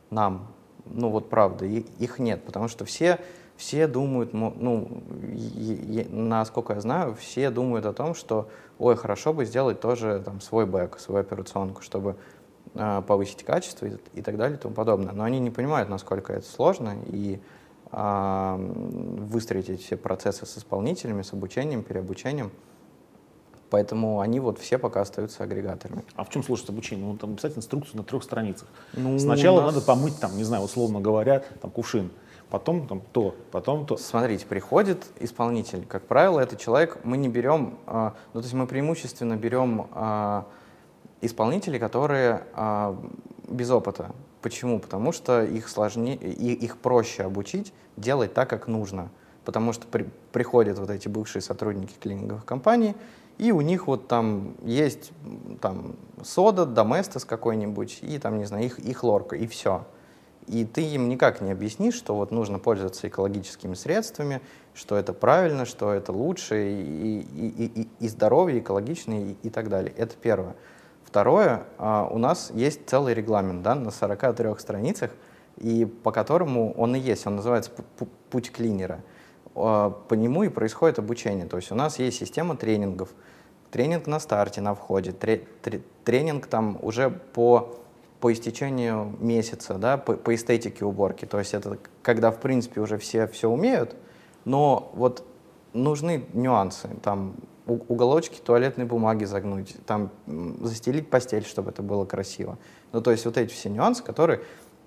нам, 0.08 0.46
ну 0.86 1.10
вот 1.10 1.28
правда, 1.28 1.66
и- 1.66 1.84
их 1.98 2.18
нет, 2.18 2.42
потому 2.42 2.68
что 2.68 2.86
все, 2.86 3.18
все 3.58 3.86
думают, 3.86 4.32
ну, 4.32 4.88
и- 5.34 6.00
и- 6.00 6.08
насколько 6.10 6.72
я 6.72 6.80
знаю, 6.80 7.14
все 7.14 7.50
думают 7.50 7.84
о 7.84 7.92
том, 7.92 8.14
что, 8.14 8.48
ой, 8.78 8.96
хорошо 8.96 9.34
бы 9.34 9.44
сделать 9.44 9.80
тоже 9.80 10.22
там 10.24 10.40
свой 10.40 10.64
бэк, 10.64 10.98
свою 10.98 11.20
операционку, 11.20 11.82
чтобы 11.82 12.12
а, 12.12 12.41
повысить 12.74 13.44
качество 13.44 13.86
и, 13.86 13.96
и 14.14 14.22
так 14.22 14.36
далее 14.36 14.58
и 14.58 14.60
тому 14.60 14.74
подобное. 14.74 15.12
Но 15.12 15.24
они 15.24 15.40
не 15.40 15.50
понимают, 15.50 15.88
насколько 15.88 16.32
это 16.32 16.46
сложно, 16.46 16.96
и 17.06 17.40
а, 17.90 18.56
выстроить 18.56 19.68
эти 19.68 19.82
все 19.82 19.96
процессы 19.98 20.46
с 20.46 20.56
исполнителями, 20.56 21.22
с 21.22 21.34
обучением, 21.34 21.82
переобучением. 21.82 22.50
Поэтому 23.68 24.20
они 24.20 24.40
вот 24.40 24.58
все 24.58 24.78
пока 24.78 25.00
остаются 25.02 25.44
агрегаторами. 25.44 26.04
А 26.14 26.24
в 26.24 26.30
чем 26.30 26.42
сложность 26.42 26.70
обучения? 26.70 27.04
Ну, 27.04 27.16
там 27.16 27.36
писать 27.36 27.56
инструкцию 27.56 27.98
на 27.98 28.02
трех 28.02 28.22
страницах. 28.22 28.68
Ну, 28.94 29.18
Сначала 29.18 29.62
нас- 29.62 29.74
надо 29.74 29.86
помыть, 29.86 30.18
там, 30.20 30.36
не 30.36 30.44
знаю, 30.44 30.62
условно 30.62 31.00
говоря, 31.00 31.42
там, 31.60 31.70
кувшин. 31.70 32.10
Потом 32.50 32.86
там 32.86 33.00
то, 33.12 33.34
потом 33.50 33.86
то. 33.86 33.96
Смотрите, 33.96 34.44
приходит 34.44 35.06
исполнитель. 35.20 35.86
Как 35.86 36.06
правило, 36.06 36.38
это 36.38 36.56
человек, 36.56 36.98
мы 37.02 37.16
не 37.16 37.30
берем, 37.30 37.78
а, 37.86 38.14
ну 38.34 38.40
то 38.40 38.44
есть 38.44 38.52
мы 38.52 38.66
преимущественно 38.66 39.36
берем 39.36 39.86
а, 39.92 40.44
исполнителей, 41.22 41.78
которые 41.78 42.42
а, 42.52 42.96
без 43.48 43.70
опыта. 43.70 44.10
Почему? 44.42 44.80
Потому 44.80 45.12
что 45.12 45.42
их 45.44 45.68
сложнее, 45.68 46.16
и- 46.16 46.52
их 46.52 46.76
проще 46.78 47.22
обучить 47.22 47.72
делать 47.96 48.34
так, 48.34 48.50
как 48.50 48.66
нужно. 48.68 49.10
Потому 49.44 49.72
что 49.72 49.86
при- 49.86 50.08
приходят 50.32 50.78
вот 50.78 50.90
эти 50.90 51.08
бывшие 51.08 51.42
сотрудники 51.42 51.94
клининговых 52.00 52.44
компаний, 52.44 52.94
и 53.38 53.50
у 53.52 53.60
них 53.60 53.86
вот 53.86 54.08
там 54.08 54.54
есть 54.62 55.12
там 55.60 55.94
сода, 56.22 56.66
доместос 56.66 57.24
какой-нибудь, 57.24 58.00
и 58.02 58.18
там, 58.18 58.38
не 58.38 58.44
знаю, 58.44 58.64
их, 58.66 58.78
их 58.78 59.02
лорка, 59.04 59.36
и 59.36 59.46
все. 59.46 59.84
И 60.48 60.64
ты 60.64 60.82
им 60.82 61.08
никак 61.08 61.40
не 61.40 61.52
объяснишь, 61.52 61.94
что 61.94 62.16
вот 62.16 62.32
нужно 62.32 62.58
пользоваться 62.58 63.06
экологическими 63.08 63.74
средствами, 63.74 64.40
что 64.74 64.96
это 64.96 65.12
правильно, 65.12 65.64
что 65.64 65.92
это 65.92 66.12
лучше, 66.12 66.68
и, 66.68 67.20
и, 67.20 67.48
и, 67.80 67.88
и- 68.00 68.08
здоровье, 68.08 68.58
экологично, 68.58 69.30
и, 69.30 69.36
и 69.44 69.50
так 69.50 69.68
далее. 69.68 69.94
Это 69.96 70.14
первое. 70.20 70.56
Второе, 71.12 71.64
а, 71.76 72.08
у 72.10 72.16
нас 72.16 72.50
есть 72.54 72.88
целый 72.88 73.12
регламент 73.12 73.60
да, 73.60 73.74
на 73.74 73.90
43 73.90 74.58
страницах, 74.58 75.10
и 75.58 75.84
по 75.84 76.10
которому 76.10 76.72
он 76.72 76.96
и 76.96 76.98
есть, 76.98 77.26
он 77.26 77.36
называется 77.36 77.70
«Пу- 77.70 77.84
пу- 77.98 78.08
«Путь 78.30 78.50
клинера». 78.50 79.00
А, 79.54 79.90
По 79.90 80.14
нему 80.14 80.42
и 80.44 80.48
происходит 80.48 80.98
обучение. 80.98 81.44
То 81.44 81.58
есть 81.58 81.70
у 81.70 81.74
нас 81.74 81.98
есть 81.98 82.16
система 82.18 82.56
тренингов, 82.56 83.10
тренинг 83.70 84.06
на 84.06 84.20
старте, 84.20 84.62
на 84.62 84.74
входе, 84.74 85.12
тре- 85.12 85.44
тре- 85.60 85.82
тренинг 86.04 86.46
там 86.46 86.78
уже 86.80 87.10
по, 87.10 87.76
по 88.18 88.32
истечению 88.32 89.14
месяца, 89.20 89.74
да, 89.74 89.98
по, 89.98 90.14
по 90.14 90.34
эстетике 90.34 90.86
уборки. 90.86 91.26
То 91.26 91.38
есть 91.38 91.52
это 91.52 91.76
когда, 92.00 92.30
в 92.30 92.40
принципе, 92.40 92.80
уже 92.80 92.96
все 92.96 93.26
все 93.26 93.50
умеют, 93.50 93.96
но 94.46 94.90
вот 94.94 95.26
нужны 95.74 96.24
нюансы. 96.32 96.88
Там 97.02 97.34
уголочки 97.66 98.40
туалетной 98.40 98.84
бумаги 98.84 99.24
загнуть, 99.24 99.76
там 99.86 100.10
застелить 100.60 101.08
постель, 101.10 101.44
чтобы 101.44 101.70
это 101.70 101.82
было 101.82 102.04
красиво. 102.04 102.58
Ну, 102.92 103.00
то 103.00 103.10
есть 103.10 103.24
вот 103.24 103.36
эти 103.36 103.52
все 103.52 103.70
нюансы, 103.70 104.02
которые 104.02 104.40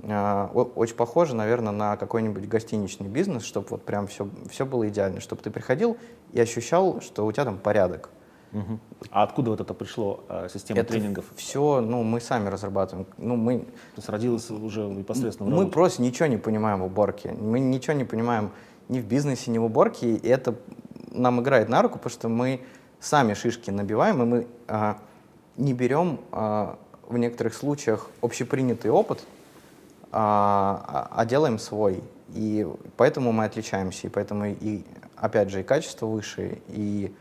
а, 0.03 0.47
очень 0.53 0.95
похожи, 0.95 1.35
наверное, 1.35 1.71
на 1.71 1.97
какой-нибудь 1.97 2.47
гостиничный 2.47 3.07
бизнес, 3.07 3.43
чтобы 3.43 3.67
вот 3.69 3.83
прям 3.83 4.07
все, 4.07 4.29
все 4.49 4.65
было 4.65 4.87
идеально, 4.89 5.21
чтобы 5.21 5.41
ты 5.41 5.51
приходил 5.51 5.97
и 6.33 6.39
ощущал, 6.39 7.01
что 7.01 7.25
у 7.25 7.31
тебя 7.31 7.45
там 7.45 7.57
порядок. 7.57 8.09
Мгм. 8.51 8.79
А 9.11 9.23
откуда 9.23 9.51
вот 9.51 9.61
это 9.61 9.73
пришло, 9.73 10.23
э, 10.29 10.47
система 10.51 10.79
Это 10.79 10.93
тренингов? 10.93 11.25
Все, 11.35 11.81
ну, 11.81 12.03
мы 12.03 12.21
сами 12.21 12.47
разрабатываем. 12.47 13.07
Ну, 13.17 13.35
мы, 13.35 13.59
То 13.59 13.97
есть 13.97 14.09
родилась 14.09 14.49
уже 14.49 14.81
непосредственно 14.87 15.49
мы 15.49 15.57
работе? 15.57 15.73
просто 15.73 16.01
ничего 16.01 16.27
не 16.27 16.37
понимаем 16.37 16.81
в 16.81 16.85
уборке. 16.85 17.33
Мы 17.33 17.59
ничего 17.59 17.93
не 17.93 18.05
понимаем 18.05 18.51
ни 18.87 19.01
в 19.01 19.05
бизнесе, 19.05 19.51
ни 19.51 19.57
в 19.57 19.65
уборке. 19.65 20.15
И 20.15 20.27
это 20.27 20.55
нам 21.15 21.41
играет 21.41 21.69
на 21.69 21.81
руку, 21.81 21.97
потому 21.97 22.11
что 22.11 22.29
мы 22.29 22.61
сами 22.99 23.33
шишки 23.33 23.71
набиваем, 23.71 24.21
и 24.21 24.25
мы 24.25 24.47
а, 24.67 24.97
не 25.57 25.73
берем 25.73 26.19
а, 26.31 26.77
в 27.07 27.17
некоторых 27.17 27.53
случаях 27.53 28.09
общепринятый 28.21 28.91
опыт, 28.91 29.23
а, 30.11 30.83
а- 31.11 31.21
а 31.21 31.25
делаем 31.25 31.59
свой. 31.59 32.03
И 32.33 32.67
поэтому 32.97 33.31
мы 33.31 33.45
отличаемся, 33.45 34.07
и 34.07 34.09
поэтому 34.09 34.45
и, 34.45 34.83
опять 35.15 35.49
же, 35.49 35.61
и 35.61 35.63
качество 35.63 36.07
выше, 36.07 36.61
и 36.69 37.15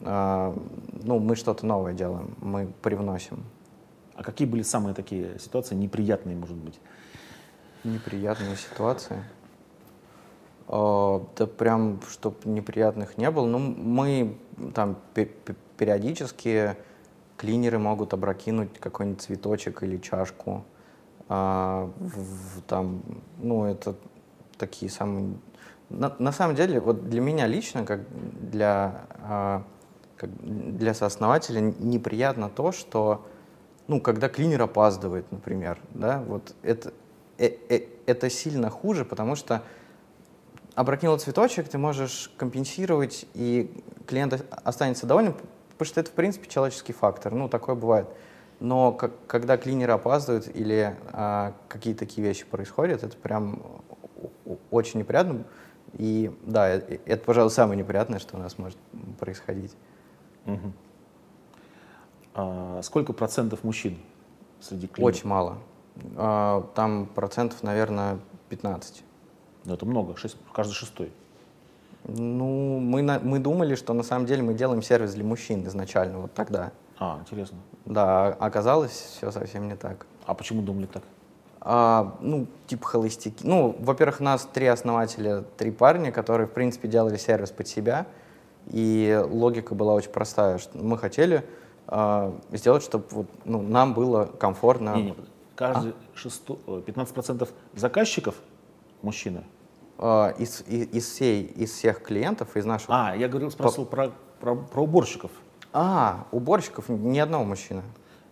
а, 0.00 0.56
ну, 1.02 1.18
мы 1.18 1.36
что-то 1.36 1.66
новое 1.66 1.92
делаем, 1.92 2.34
мы 2.40 2.72
привносим. 2.82 3.44
А 4.14 4.22
какие 4.22 4.46
были 4.46 4.62
самые 4.62 4.94
такие 4.94 5.38
ситуации 5.38 5.74
неприятные, 5.74 6.36
может 6.36 6.56
быть? 6.56 6.78
Неприятные 7.84 8.56
ситуации. 8.56 9.22
А, 10.68 11.24
Да 11.36 11.46
прям, 11.46 12.00
чтоб 12.08 12.44
неприятных 12.44 13.18
не 13.18 13.30
было. 13.30 13.46
Ну, 13.46 13.58
мы 13.58 14.36
там 14.74 14.96
пе- 15.14 15.26
пе- 15.26 15.54
периодически 15.76 16.76
клинеры 17.36 17.78
могут 17.78 18.14
опрокинуть 18.14 18.78
какой-нибудь 18.78 19.22
цветочек 19.22 19.82
или 19.82 19.96
чашку. 19.98 20.64
А, 21.28 21.90
в- 21.98 22.58
в- 22.58 22.62
там, 22.62 23.02
ну, 23.38 23.64
это 23.64 23.94
такие 24.58 24.90
самые... 24.90 25.34
На, 25.88 26.14
на 26.18 26.32
самом 26.32 26.54
деле, 26.54 26.80
вот 26.80 27.08
для 27.10 27.20
меня 27.20 27.46
лично, 27.46 27.84
как 27.84 28.00
для, 28.40 29.02
а, 29.22 29.62
как 30.16 30.30
для 30.40 30.94
сооснователя, 30.94 31.60
неприятно 31.60 32.48
то, 32.48 32.72
что 32.72 33.26
ну, 33.88 34.00
когда 34.00 34.28
клинер 34.28 34.62
опаздывает, 34.62 35.30
например, 35.32 35.78
да, 35.92 36.22
вот 36.26 36.54
это, 36.62 36.92
э- 37.38 37.56
э- 37.68 37.86
это 38.06 38.30
сильно 38.30 38.70
хуже, 38.70 39.04
потому 39.04 39.36
что 39.36 39.62
опрокинул 40.74 41.18
цветочек, 41.18 41.68
ты 41.68 41.78
можешь 41.78 42.30
компенсировать, 42.36 43.26
и 43.34 43.82
клиент 44.06 44.44
останется 44.64 45.06
доволен, 45.06 45.34
потому 45.70 45.86
что 45.86 46.00
это, 46.00 46.10
в 46.10 46.14
принципе, 46.14 46.48
человеческий 46.48 46.92
фактор, 46.92 47.34
ну, 47.34 47.48
такое 47.48 47.74
бывает. 47.74 48.08
Но 48.60 48.92
как- 48.92 49.26
когда 49.26 49.56
клинеры 49.56 49.92
опаздывают 49.92 50.46
или 50.54 50.96
а, 51.12 51.54
какие-то 51.68 52.00
такие 52.00 52.26
вещи 52.26 52.44
происходят, 52.44 53.02
это 53.02 53.16
прям 53.16 53.60
очень 54.70 55.00
неприятно. 55.00 55.44
И 55.94 56.30
да, 56.44 56.70
э- 56.70 56.98
это, 57.04 57.24
пожалуй, 57.24 57.50
самое 57.50 57.78
неприятное, 57.78 58.18
что 58.20 58.36
у 58.36 58.40
нас 58.40 58.58
может 58.58 58.78
происходить. 59.18 59.74
Мгм. 60.44 60.72
А 62.34 62.80
сколько 62.82 63.12
процентов 63.12 63.64
мужчин 63.64 63.98
среди 64.60 64.86
клиентов? 64.86 65.04
Очень 65.16 65.28
мало. 65.28 65.58
А, 66.16 66.62
Там 66.74 67.06
процентов, 67.06 67.62
наверное, 67.62 68.18
15. 68.48 69.04
Ну, 69.64 69.74
это 69.74 69.86
много, 69.86 70.16
шесть- 70.16 70.36
каждый 70.52 70.72
шестой. 70.74 71.12
Ну, 72.04 72.80
мы, 72.80 73.02
на- 73.02 73.20
мы 73.20 73.38
думали, 73.38 73.74
что 73.76 73.92
на 73.94 74.02
самом 74.02 74.26
деле 74.26 74.42
мы 74.42 74.54
делаем 74.54 74.82
сервис 74.82 75.14
для 75.14 75.24
мужчин 75.24 75.66
изначально, 75.66 76.18
вот 76.18 76.32
тогда. 76.34 76.72
А, 76.98 77.18
интересно. 77.20 77.58
Да, 77.84 78.28
а 78.28 78.46
оказалось 78.46 78.90
все 78.90 79.30
совсем 79.30 79.68
не 79.68 79.76
так. 79.76 80.06
А 80.26 80.34
почему 80.34 80.62
думали 80.62 80.86
так? 80.86 81.02
А, 81.60 82.16
ну, 82.20 82.46
типа 82.66 82.86
холостяки. 82.86 83.46
Ну, 83.46 83.76
во-первых, 83.78 84.18
нас 84.20 84.48
три 84.52 84.66
основателя, 84.66 85.42
три 85.56 85.70
парня, 85.70 86.10
которые, 86.10 86.48
в 86.48 86.52
принципе, 86.52 86.88
делали 86.88 87.16
сервис 87.16 87.50
под 87.50 87.68
себя. 87.68 88.06
И 88.68 89.20
логика 89.30 89.74
была 89.74 89.94
очень 89.94 90.10
простая. 90.10 90.58
Что 90.58 90.76
мы 90.78 90.98
хотели 90.98 91.44
а, 91.86 92.32
сделать, 92.50 92.82
чтобы 92.82 93.04
вот, 93.10 93.26
ну, 93.44 93.62
нам 93.62 93.94
было 93.94 94.24
комфортно. 94.24 94.94
Не, 94.96 95.02
не, 95.02 95.14
каждый 95.54 95.94
шестой, 96.14 96.58
ой, 96.66 96.80
15% 96.80 97.48
заказчиков 97.74 98.34
мужчины. 99.02 99.44
А, 99.98 100.34
из, 100.38 100.62
из, 100.62 101.06
всей, 101.06 101.44
из 101.44 101.72
всех 101.72 102.02
клиентов, 102.02 102.56
из 102.56 102.64
нашего 102.64 103.08
А, 103.08 103.16
я 103.16 103.28
говорил, 103.28 103.50
спросил 103.50 103.86
про, 103.86 104.10
про, 104.40 104.56
про 104.56 104.82
уборщиков. 104.82 105.30
А, 105.72 106.26
уборщиков 106.32 106.88
ни 106.88 107.18
одного 107.18 107.44
мужчины. 107.44 107.82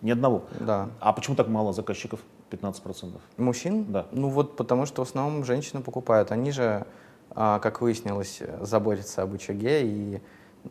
Ни 0.02 0.10
одного. 0.10 0.44
Да. 0.58 0.88
А 1.00 1.12
почему 1.12 1.36
так 1.36 1.48
мало 1.48 1.72
заказчиков? 1.72 2.20
15%. 2.50 3.20
Мужчин? 3.36 3.84
Да. 3.92 4.06
Ну 4.10 4.28
вот 4.28 4.56
потому 4.56 4.86
что 4.86 5.04
в 5.04 5.08
основном 5.08 5.44
женщины 5.44 5.82
покупают. 5.82 6.32
Они 6.32 6.50
же 6.50 6.86
а, 7.30 7.58
как 7.60 7.80
выяснилось, 7.80 8.42
заботятся 8.60 9.22
об 9.22 9.34
очаге, 9.34 9.82
и 9.84 10.22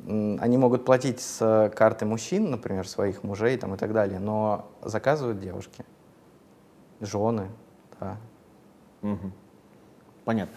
они 0.07 0.57
могут 0.57 0.85
платить 0.85 1.19
с 1.19 1.71
карты 1.75 2.05
мужчин, 2.05 2.51
например, 2.51 2.87
своих 2.87 3.23
мужей 3.23 3.57
там, 3.57 3.73
и 3.73 3.77
так 3.77 3.93
далее, 3.93 4.19
но 4.19 4.69
заказывают 4.83 5.39
девушки, 5.39 5.83
жены, 6.99 7.47
да. 7.99 8.17
Угу. 9.01 9.31
Понятно. 10.29 10.55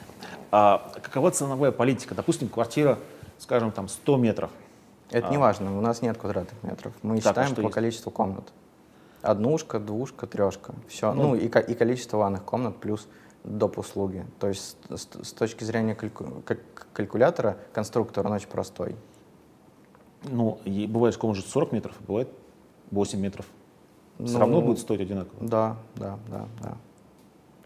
А 0.51 0.93
какова 1.03 1.31
ценовая 1.31 1.73
политика? 1.73 2.15
Допустим, 2.15 2.51
квартира, 2.51 2.99
скажем, 3.39 3.73
там 3.73 3.89
100 3.89 4.17
метров. 4.19 4.51
Это 5.11 5.29
а. 5.29 5.31
не 5.31 5.39
важно, 5.39 5.79
у 5.79 5.81
нас 5.81 6.03
нет 6.03 6.19
квадратных 6.19 6.63
метров. 6.63 6.93
Мы 7.01 7.23
так, 7.23 7.39
а 7.39 7.41
считаем 7.47 7.55
по 7.55 7.61
есть? 7.63 7.73
количеству 7.73 8.11
комнат. 8.11 8.53
Однушка, 9.23 9.81
двушка, 9.81 10.27
трешка. 10.27 10.75
Все. 10.89 11.15
Ну, 11.15 11.29
ну 11.29 11.35
и, 11.37 11.47
и 11.47 11.75
количество 11.75 12.19
ванных 12.19 12.45
комнат 12.45 12.77
плюс 12.77 13.09
доп. 13.45 13.79
услуги. 13.79 14.27
То 14.41 14.49
есть 14.49 14.77
с, 14.91 15.09
с 15.23 15.33
точки 15.33 15.65
зрения 15.65 15.95
кальку, 15.95 16.43
калькулятора 16.93 17.57
конструктор 17.73 18.27
он 18.27 18.33
очень 18.35 18.49
простой. 18.49 18.95
Ну, 20.25 20.61
и 20.67 20.87
бывает, 20.87 21.15
что 21.15 21.29
может 21.29 21.47
40 21.47 21.73
метров, 21.73 21.95
а 21.99 22.03
бывает 22.07 22.29
8 22.91 23.19
метров. 23.19 23.47
Все 24.23 24.35
ну, 24.35 24.39
равно 24.39 24.61
будет 24.61 24.81
стоить 24.81 25.01
одинаково. 25.01 25.49
Да, 25.49 25.77
да, 25.97 26.19
да, 26.29 26.47
да. 26.61 26.77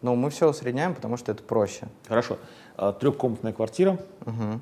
Но 0.07 0.15
мы 0.15 0.31
все 0.31 0.49
усредняем, 0.49 0.95
потому 0.95 1.17
что 1.17 1.33
это 1.33 1.43
проще. 1.43 1.89
Хорошо. 2.07 2.39
А, 2.77 2.93
трехкомнатная 2.93 3.53
квартира, 3.53 3.99
угу. 4.25 4.61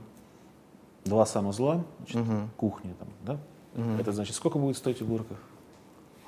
два 1.05 1.27
санузла, 1.27 1.85
значит, 1.99 2.17
угу. 2.17 2.49
кухня 2.57 2.95
там, 2.99 3.09
да? 3.27 3.39
Угу. 3.79 4.01
Это 4.01 4.13
значит, 4.13 4.35
сколько 4.37 4.57
будет 4.59 4.79
стоить 4.79 5.03
уборка? 5.03 5.35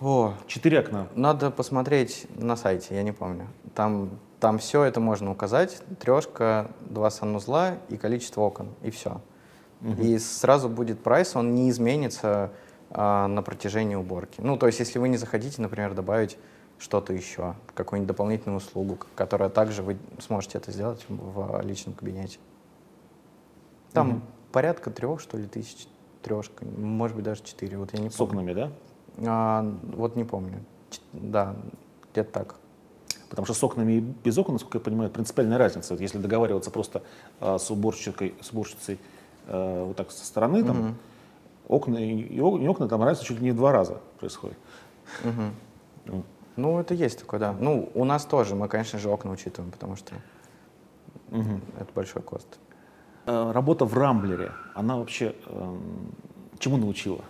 О, 0.03 0.35
четыре 0.47 0.81
окна. 0.81 1.09
Надо 1.15 1.51
посмотреть 1.51 2.27
на 2.37 2.57
сайте, 2.57 2.95
я 2.95 3.03
не 3.03 3.13
помню. 3.13 3.47
Там, 3.75 4.11
там 4.39 4.59
все 4.59 4.85
это 4.85 5.01
можно 5.01 5.31
указать. 5.31 5.81
Трешка, 5.99 6.71
два 6.81 7.09
санузла 7.09 7.77
и 7.89 7.97
количество 7.97 8.43
окон, 8.43 8.69
и 8.83 8.91
все. 8.91 9.23
Угу. 9.81 10.03
И 10.03 10.19
сразу 10.19 10.69
будет 10.69 11.03
прайс, 11.03 11.35
он 11.37 11.55
не 11.55 11.71
изменится 11.71 12.53
а, 12.91 13.29
на 13.29 13.41
протяжении 13.41 13.95
уборки. 13.95 14.43
Ну, 14.43 14.59
то 14.59 14.67
есть, 14.67 14.79
если 14.79 14.99
вы 14.99 15.09
не 15.09 15.17
захотите, 15.17 15.63
например, 15.63 15.95
добавить 15.95 16.37
что-то 16.79 17.13
еще, 17.13 17.55
какую-нибудь 17.75 18.09
дополнительную 18.09 18.59
услугу, 18.59 18.99
которая 19.15 19.49
также 19.49 19.83
вы 19.83 19.97
сможете 20.19 20.59
это 20.59 20.73
сделать 20.73 21.05
в 21.09 21.61
личном 21.63 21.95
кабинете. 21.95 22.39
Там 23.93 24.11
угу. 24.11 24.21
порядка 24.53 24.91
трех, 24.91 25.21
что 25.21 25.39
ли, 25.39 25.47
тысяч, 25.47 25.89
трешка, 26.23 26.65
может 26.65 27.17
быть, 27.17 27.25
даже 27.25 27.43
четыре, 27.43 27.79
вот 27.79 27.95
я 27.95 28.01
не 28.01 28.11
С 28.11 28.17
помню. 28.17 28.41
окнами, 28.41 28.53
да? 28.53 28.73
А, 29.27 29.75
вот 29.95 30.17
не 30.17 30.25
помню. 30.25 30.65
Ч 30.91 31.01
да, 31.13 31.57
где-то 32.13 32.31
так. 32.31 32.55
Потому 33.31 33.47
что 33.47 33.55
с 33.55 33.65
окнами 33.65 33.93
и 33.95 34.01
без 34.01 34.37
окон, 34.39 34.55
насколько 34.55 34.79
я 34.79 34.85
понимаю, 34.85 35.11
принципиальная 35.11 35.59
разница. 35.59 35.95
Вот 35.95 36.01
если 36.01 36.19
договариваться 36.19 36.71
просто 36.71 37.03
э, 37.41 37.59
с, 37.59 37.71
уборщицей, 37.71 38.35
с 38.41 38.53
уборщицей 38.53 38.99
э, 39.47 39.85
вот 39.85 39.97
так 39.97 40.11
со 40.11 40.25
стороны, 40.25 40.63
там, 40.63 40.81
угу. 40.81 40.95
окна 41.69 41.97
и, 41.97 42.21
и 42.21 42.41
окна, 42.41 42.89
там 42.89 43.03
разница 43.03 43.27
чуть 43.27 43.39
ли 43.39 43.45
не 43.45 43.53
в 43.53 43.57
два 43.57 43.73
раза 43.73 44.01
происходит. 44.21 44.59
Угу. 45.25 46.23
Ну, 46.57 46.79
это 46.81 46.95
есть 46.95 47.21
такое, 47.21 47.39
да. 47.39 47.53
Ну, 47.53 47.91
у 47.95 48.05
нас 48.05 48.25
тоже, 48.25 48.55
мы, 48.55 48.69
конечно 48.69 48.99
же, 48.99 49.11
окна 49.11 49.31
учитываем, 49.31 49.71
потому 49.71 49.97
что 49.97 50.15
угу. 51.31 51.61
это 51.79 51.89
большой 51.95 52.23
кост. 52.23 52.59
Э, 53.27 53.53
работа 53.53 53.85
в 53.85 53.95
Рамблере, 53.95 54.53
она 54.75 54.97
вообще 54.97 55.35
э, 55.47 55.79
чему 56.59 56.79
научила? 56.79 57.21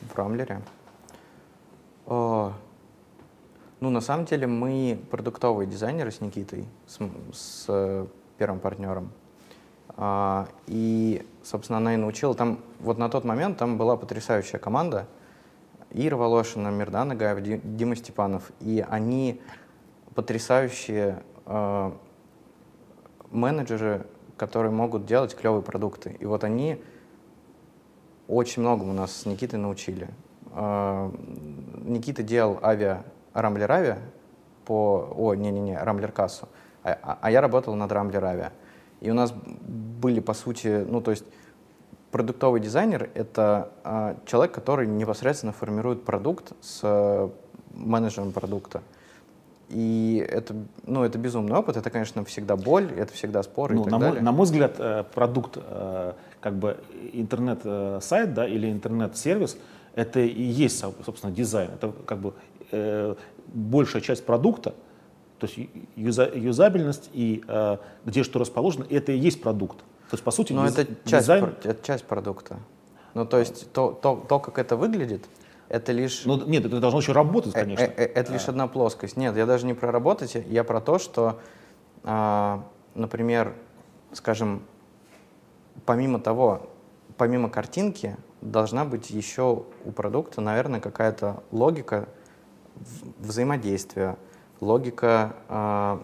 В 0.00 0.16
Рамблере? 0.16 0.62
О, 2.06 2.54
ну, 3.80 3.90
на 3.90 4.00
самом 4.00 4.24
деле, 4.24 4.46
мы 4.46 4.98
продуктовые 5.10 5.66
дизайнеры 5.66 6.10
с 6.10 6.20
Никитой, 6.22 6.66
с, 6.86 6.98
с 7.32 7.64
э, 7.68 8.06
первым 8.38 8.60
партнером. 8.60 9.10
А, 9.96 10.48
и, 10.66 11.26
собственно, 11.42 11.78
она 11.78 11.94
и 11.94 11.96
научила. 11.98 12.34
Там, 12.34 12.60
вот 12.78 12.96
на 12.96 13.10
тот 13.10 13.24
момент 13.24 13.58
там 13.58 13.76
была 13.76 13.96
потрясающая 13.96 14.58
команда— 14.58 15.06
Ира 15.92 16.16
Волошина, 16.16 16.68
Мирдан 16.68 17.08
Нагаев, 17.08 17.40
Дима 17.42 17.96
Степанов. 17.96 18.50
И 18.60 18.84
они 18.88 19.40
потрясающие 20.14 21.22
э, 21.46 21.92
менеджеры, 23.30 24.06
которые 24.36 24.72
могут 24.72 25.06
делать 25.06 25.34
клевые 25.34 25.62
продукты. 25.62 26.16
И 26.20 26.26
вот 26.26 26.44
они 26.44 26.82
очень 28.28 28.62
многому 28.62 28.92
нас 28.92 29.12
с 29.12 29.26
Никитой 29.26 29.58
научили. 29.58 30.08
Э, 30.52 31.10
Никита 31.82 32.22
делал 32.22 32.58
авиа, 32.62 33.02
Рамблер 33.34 33.70
Авиа 33.70 33.98
по... 34.64 35.12
О, 35.16 35.34
не-не-не, 35.34 35.78
Рамблер 35.78 36.12
Кассу. 36.12 36.48
А, 36.82 36.96
а, 37.02 37.18
а 37.20 37.30
я 37.30 37.40
работал 37.40 37.74
над 37.74 37.90
Рамблер 37.92 38.24
Авиа. 38.24 38.52
И 39.00 39.10
у 39.10 39.14
нас 39.14 39.32
были, 39.32 40.20
по 40.20 40.34
сути, 40.34 40.84
ну, 40.86 41.00
то 41.00 41.10
есть 41.10 41.24
продуктовый 42.10 42.60
дизайнер— 42.60 43.10
это 43.14 43.70
э, 43.84 44.14
человек, 44.26 44.52
который 44.52 44.86
непосредственно 44.86 45.52
формирует 45.52 46.04
продукт 46.04 46.52
с 46.60 46.80
э, 46.82 47.28
менеджером 47.74 48.32
продукта. 48.32 48.82
И 49.68 50.26
это, 50.28 50.54
ну, 50.84 51.04
это 51.04 51.16
безумный 51.18 51.56
опыт, 51.56 51.76
это, 51.76 51.90
конечно, 51.90 52.24
всегда 52.24 52.56
боль, 52.56 52.90
это 52.96 53.12
всегда 53.12 53.42
споры 53.44 53.76
ну, 53.76 53.82
и 53.82 53.84
так 53.84 53.92
на 53.92 53.98
далее. 54.00 54.14
Мой, 54.14 54.22
на 54.24 54.32
мой 54.32 54.44
взгляд, 54.44 54.74
э, 54.78 55.04
продукт, 55.14 55.56
э, 55.56 56.12
как 56.40 56.54
бы 56.56 56.78
интернет-сайт 57.12 58.34
да, 58.34 58.48
или 58.48 58.70
интернет-сервис, 58.70 59.56
это 59.94 60.20
и 60.20 60.42
есть, 60.42 60.80
собственно, 61.04 61.32
дизайн. 61.32 61.70
Это 61.72 61.92
как 62.04 62.18
бы 62.18 62.34
э, 62.72 63.14
большая 63.46 64.02
часть 64.02 64.26
продукта, 64.26 64.74
то 65.38 65.46
есть 65.46 65.70
юза, 65.94 66.28
юзабельность 66.34 67.08
и 67.12 67.42
э, 67.46 67.76
где 68.04 68.24
что 68.24 68.40
расположено, 68.40 68.86
это 68.90 69.12
и 69.12 69.18
есть 69.18 69.40
продукт. 69.40 69.84
То 70.10 70.14
есть, 70.14 70.24
по 70.24 70.32
сути, 70.32 70.52
Но 70.52 70.66
это 70.66 70.86
часть, 71.04 71.26
дизайн... 71.26 71.54
это 71.62 71.86
часть 71.86 72.04
продукта. 72.04 72.58
Ну, 73.14 73.24
то 73.24 73.38
есть, 73.38 73.72
то, 73.72 73.92
то, 73.92 74.16
то, 74.28 74.40
как 74.40 74.58
это 74.58 74.76
выглядит, 74.76 75.24
это 75.68 75.92
лишь... 75.92 76.24
Ну, 76.24 76.44
нет, 76.46 76.66
это 76.66 76.80
должно 76.80 76.98
еще 76.98 77.12
работать, 77.12 77.54
э, 77.54 77.60
конечно. 77.60 77.84
Это, 77.84 78.02
это 78.02 78.32
лишь 78.32 78.48
одна 78.48 78.66
плоскость. 78.66 79.16
Нет, 79.16 79.36
я 79.36 79.46
даже 79.46 79.66
не 79.66 79.74
про 79.74 79.92
работать, 79.92 80.34
я 80.34 80.64
про 80.64 80.80
то, 80.80 80.98
что, 80.98 81.38
а, 82.02 82.64
например, 82.96 83.54
скажем, 84.12 84.64
помимо 85.86 86.18
того, 86.18 86.68
помимо 87.16 87.48
картинки, 87.48 88.16
должна 88.40 88.84
быть 88.84 89.10
еще 89.10 89.64
у 89.84 89.92
продукта, 89.92 90.40
наверное, 90.40 90.80
какая-то 90.80 91.44
логика 91.52 92.08
взаимодействия, 93.18 94.16
логика 94.60 95.36
а, 95.48 96.02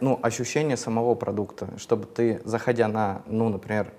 ну, 0.00 0.18
ощущение 0.22 0.76
самого 0.76 1.14
продукта, 1.14 1.68
чтобы 1.76 2.06
ты, 2.06 2.40
заходя 2.44 2.88
на, 2.88 3.22
ну, 3.26 3.48
например, 3.48 3.92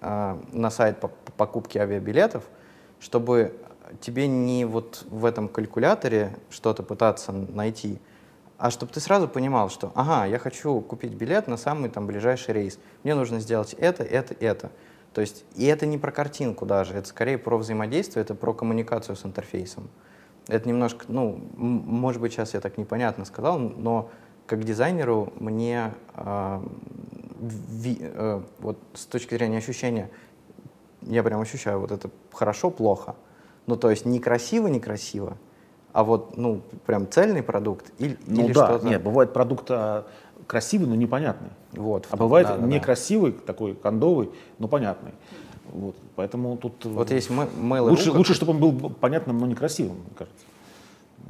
а, 0.00 0.40
на 0.52 0.70
сайт 0.70 1.00
по 1.00 1.08
покупке 1.08 1.80
авиабилетов, 1.80 2.44
чтобы 3.00 3.58
тебе 4.00 4.28
не 4.28 4.64
вот 4.64 5.04
в 5.10 5.24
этом 5.24 5.48
калькуляторе 5.48 6.36
что-то 6.50 6.82
пытаться 6.82 7.32
найти, 7.32 7.98
а 8.58 8.70
чтобы 8.70 8.92
ты 8.92 9.00
сразу 9.00 9.28
понимал, 9.28 9.68
что, 9.68 9.92
ага, 9.94 10.26
я 10.26 10.38
хочу 10.38 10.80
купить 10.80 11.12
билет 11.14 11.48
на 11.48 11.56
самый 11.56 11.90
там 11.90 12.06
ближайший 12.06 12.54
рейс, 12.54 12.78
мне 13.02 13.14
нужно 13.14 13.40
сделать 13.40 13.74
это, 13.74 14.02
это, 14.02 14.34
это. 14.38 14.70
То 15.12 15.20
есть, 15.20 15.44
и 15.54 15.64
это 15.66 15.86
не 15.86 15.98
про 15.98 16.10
картинку 16.12 16.66
даже, 16.66 16.94
это 16.94 17.08
скорее 17.08 17.38
про 17.38 17.56
взаимодействие, 17.56 18.22
это 18.22 18.34
про 18.34 18.52
коммуникацию 18.52 19.16
с 19.16 19.24
интерфейсом. 19.24 19.88
Это 20.48 20.68
немножко, 20.68 21.06
ну, 21.08 21.40
может 21.56 22.20
быть, 22.20 22.32
сейчас 22.32 22.54
я 22.54 22.60
так 22.60 22.76
непонятно 22.76 23.24
сказал, 23.24 23.58
но 23.58 24.10
как 24.46 24.64
дизайнеру 24.64 25.32
мне 25.38 25.92
э, 26.14 26.60
ви, 27.40 27.98
э, 28.00 28.40
вот 28.58 28.78
с 28.94 29.06
точки 29.06 29.34
зрения 29.34 29.58
ощущения, 29.58 30.10
я 31.02 31.22
прям 31.22 31.40
ощущаю 31.40 31.80
вот 31.80 31.92
это 31.92 32.10
хорошо, 32.32 32.70
плохо. 32.70 33.14
Ну, 33.66 33.76
то 33.76 33.90
есть 33.90 34.04
не 34.04 34.20
красиво, 34.20 34.66
не 34.68 34.80
красиво, 34.80 35.38
а 35.92 36.04
вот, 36.04 36.36
ну, 36.36 36.60
прям 36.86 37.08
цельный 37.10 37.42
продукт 37.42 37.92
или, 37.98 38.18
ну, 38.26 38.44
или 38.44 38.52
да, 38.52 38.66
что-то... 38.66 38.86
нет, 38.86 39.02
бывает 39.02 39.32
продукт 39.32 39.70
а, 39.70 40.06
красивый, 40.46 40.88
но 40.88 40.94
непонятный. 40.94 41.50
Вот. 41.72 42.06
А 42.10 42.16
бывает 42.16 42.46
да, 42.46 42.56
некрасивый, 42.58 43.32
да. 43.32 43.38
такой 43.46 43.74
кондовый, 43.74 44.30
но 44.58 44.68
понятный. 44.68 45.12
Вот, 45.72 45.96
поэтому 46.14 46.56
тут... 46.56 46.84
Вот 46.84 47.10
есть 47.10 47.30
Mail.ru... 47.30 47.90
Лучше, 47.90 48.12
лучше, 48.12 48.34
чтобы 48.34 48.52
он 48.52 48.58
был 48.58 48.90
понятным, 48.90 49.38
но 49.38 49.46
некрасивым, 49.46 49.96
мне 49.96 50.14
кажется. 50.16 50.44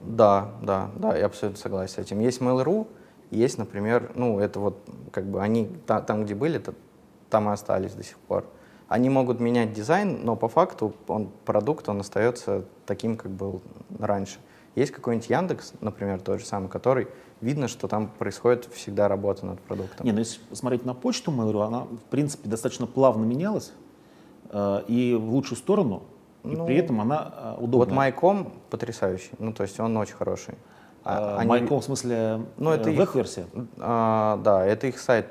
Да, 0.04 0.50
да, 0.60 0.90
да, 0.96 1.16
я 1.16 1.26
абсолютно 1.26 1.60
согласен 1.60 1.94
с 1.94 1.98
этим. 1.98 2.20
Есть 2.20 2.40
Mail.ru, 2.40 2.86
есть, 3.30 3.58
например, 3.58 4.12
ну, 4.14 4.38
это 4.38 4.60
вот, 4.60 4.78
как 5.10 5.24
бы 5.24 5.42
они 5.42 5.70
та, 5.86 6.00
там, 6.00 6.24
где 6.24 6.34
были, 6.34 6.58
то, 6.58 6.74
там 7.30 7.48
и 7.48 7.52
остались 7.52 7.92
до 7.92 8.02
сих 8.02 8.16
пор. 8.18 8.44
Они 8.88 9.08
могут 9.10 9.40
менять 9.40 9.72
дизайн, 9.72 10.20
но 10.24 10.36
по 10.36 10.48
факту 10.48 10.94
он, 11.08 11.30
продукт, 11.44 11.88
он 11.88 12.00
остается 12.00 12.64
таким, 12.86 13.16
как 13.16 13.30
был 13.30 13.62
раньше. 13.98 14.38
Есть 14.74 14.92
какой-нибудь 14.92 15.30
Яндекс, 15.30 15.72
например, 15.80 16.20
тот 16.20 16.40
же 16.40 16.46
самый, 16.46 16.68
который 16.68 17.08
видно, 17.40 17.68
что 17.68 17.88
там 17.88 18.08
происходит 18.08 18.68
всегда 18.72 19.08
работа 19.08 19.46
над 19.46 19.60
продуктом. 19.60 20.04
Не, 20.04 20.12
ну 20.12 20.18
если 20.18 20.40
смотреть 20.52 20.84
на 20.84 20.94
почту 20.94 21.30
Mail.ru, 21.30 21.64
она, 21.64 21.82
в 21.82 22.10
принципе, 22.10 22.48
достаточно 22.48 22.86
плавно 22.86 23.24
менялась 23.24 23.72
э, 24.50 24.82
и 24.88 25.14
в 25.14 25.32
лучшую 25.32 25.58
сторону, 25.58 26.02
и 26.42 26.48
ну, 26.48 26.66
при 26.66 26.76
этом 26.76 27.00
она 27.00 27.34
э, 27.36 27.54
удобная. 27.58 27.88
Вот 27.88 27.90
Майком 27.90 28.52
потрясающий, 28.70 29.30
ну 29.38 29.52
то 29.52 29.62
есть 29.62 29.78
он 29.78 29.96
очень 29.96 30.14
хороший. 30.14 30.54
А, 31.04 31.36
а 31.36 31.38
они... 31.40 31.48
Майком, 31.48 31.80
в 31.80 31.84
смысле, 31.84 32.40
ну, 32.56 32.70
это 32.70 32.90
веб-версия? 32.90 33.46
А, 33.78 34.40
да, 34.42 34.64
это 34.64 34.86
их 34.86 34.98
сайт 34.98 35.26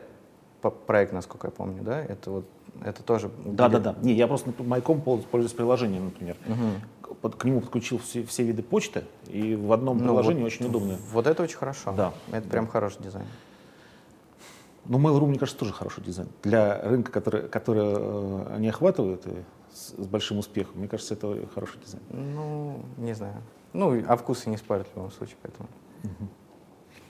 проект, 0.88 1.14
насколько 1.14 1.48
я 1.48 1.52
помню, 1.52 1.84
да? 1.84 2.00
Это 2.00 2.32
вот 2.32 2.46
это 2.84 3.04
тоже. 3.04 3.30
Да, 3.46 3.70
да, 3.70 3.80
да. 3.80 3.96
Не, 4.02 4.14
я 4.14 4.28
просто 4.28 4.52
майком 4.60 5.02
пользуюсь 5.02 5.54
приложением, 5.54 6.06
например. 6.06 6.38
Угу. 6.48 7.16
Под, 7.22 7.36
к 7.36 7.46
нему 7.46 7.62
подключил 7.62 8.00
все, 8.00 8.24
все 8.26 8.44
виды 8.44 8.64
почты, 8.64 9.04
и 9.28 9.56
в 9.56 9.72
одном 9.72 10.00
ну, 10.00 10.06
приложении 10.06 10.42
вот, 10.42 10.48
очень 10.48 10.66
удобно. 10.66 10.98
Вот 11.12 11.28
это 11.28 11.44
очень 11.44 11.58
хорошо. 11.58 11.94
Да. 11.96 12.14
Это 12.32 12.46
да. 12.46 12.50
прям 12.50 12.68
хороший 12.68 13.02
дизайн. 13.02 13.26
Ну, 14.86 15.00
Mail.ru, 15.00 15.28
мне 15.28 15.40
кажется, 15.40 15.60
тоже 15.60 15.72
хороший 15.72 16.04
дизайн. 16.04 16.28
Для 16.44 16.82
рынка, 16.82 17.12
который, 17.12 17.48
который 17.48 17.84
э, 17.86 18.56
они 18.56 18.68
охватывают 18.68 19.26
и 19.28 19.32
с, 19.74 19.92
с 19.92 20.08
большим 20.08 20.40
успехом, 20.40 20.80
мне 20.80 20.90
кажется, 20.90 21.14
это 21.14 21.38
хороший 21.54 21.80
дизайн. 21.80 22.04
Ну, 22.10 22.84
не 22.98 23.14
знаю. 23.14 23.36
Ну, 23.74 24.04
а 24.08 24.16
вкусы 24.16 24.50
не 24.50 24.58
спорят 24.58 24.88
в 24.88 24.96
любом 24.96 25.12
случае, 25.12 25.38
поэтому. 25.42 25.68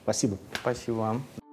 Спасибо. 0.02 0.38
Спасибо 0.60 0.94
вам. 0.96 1.43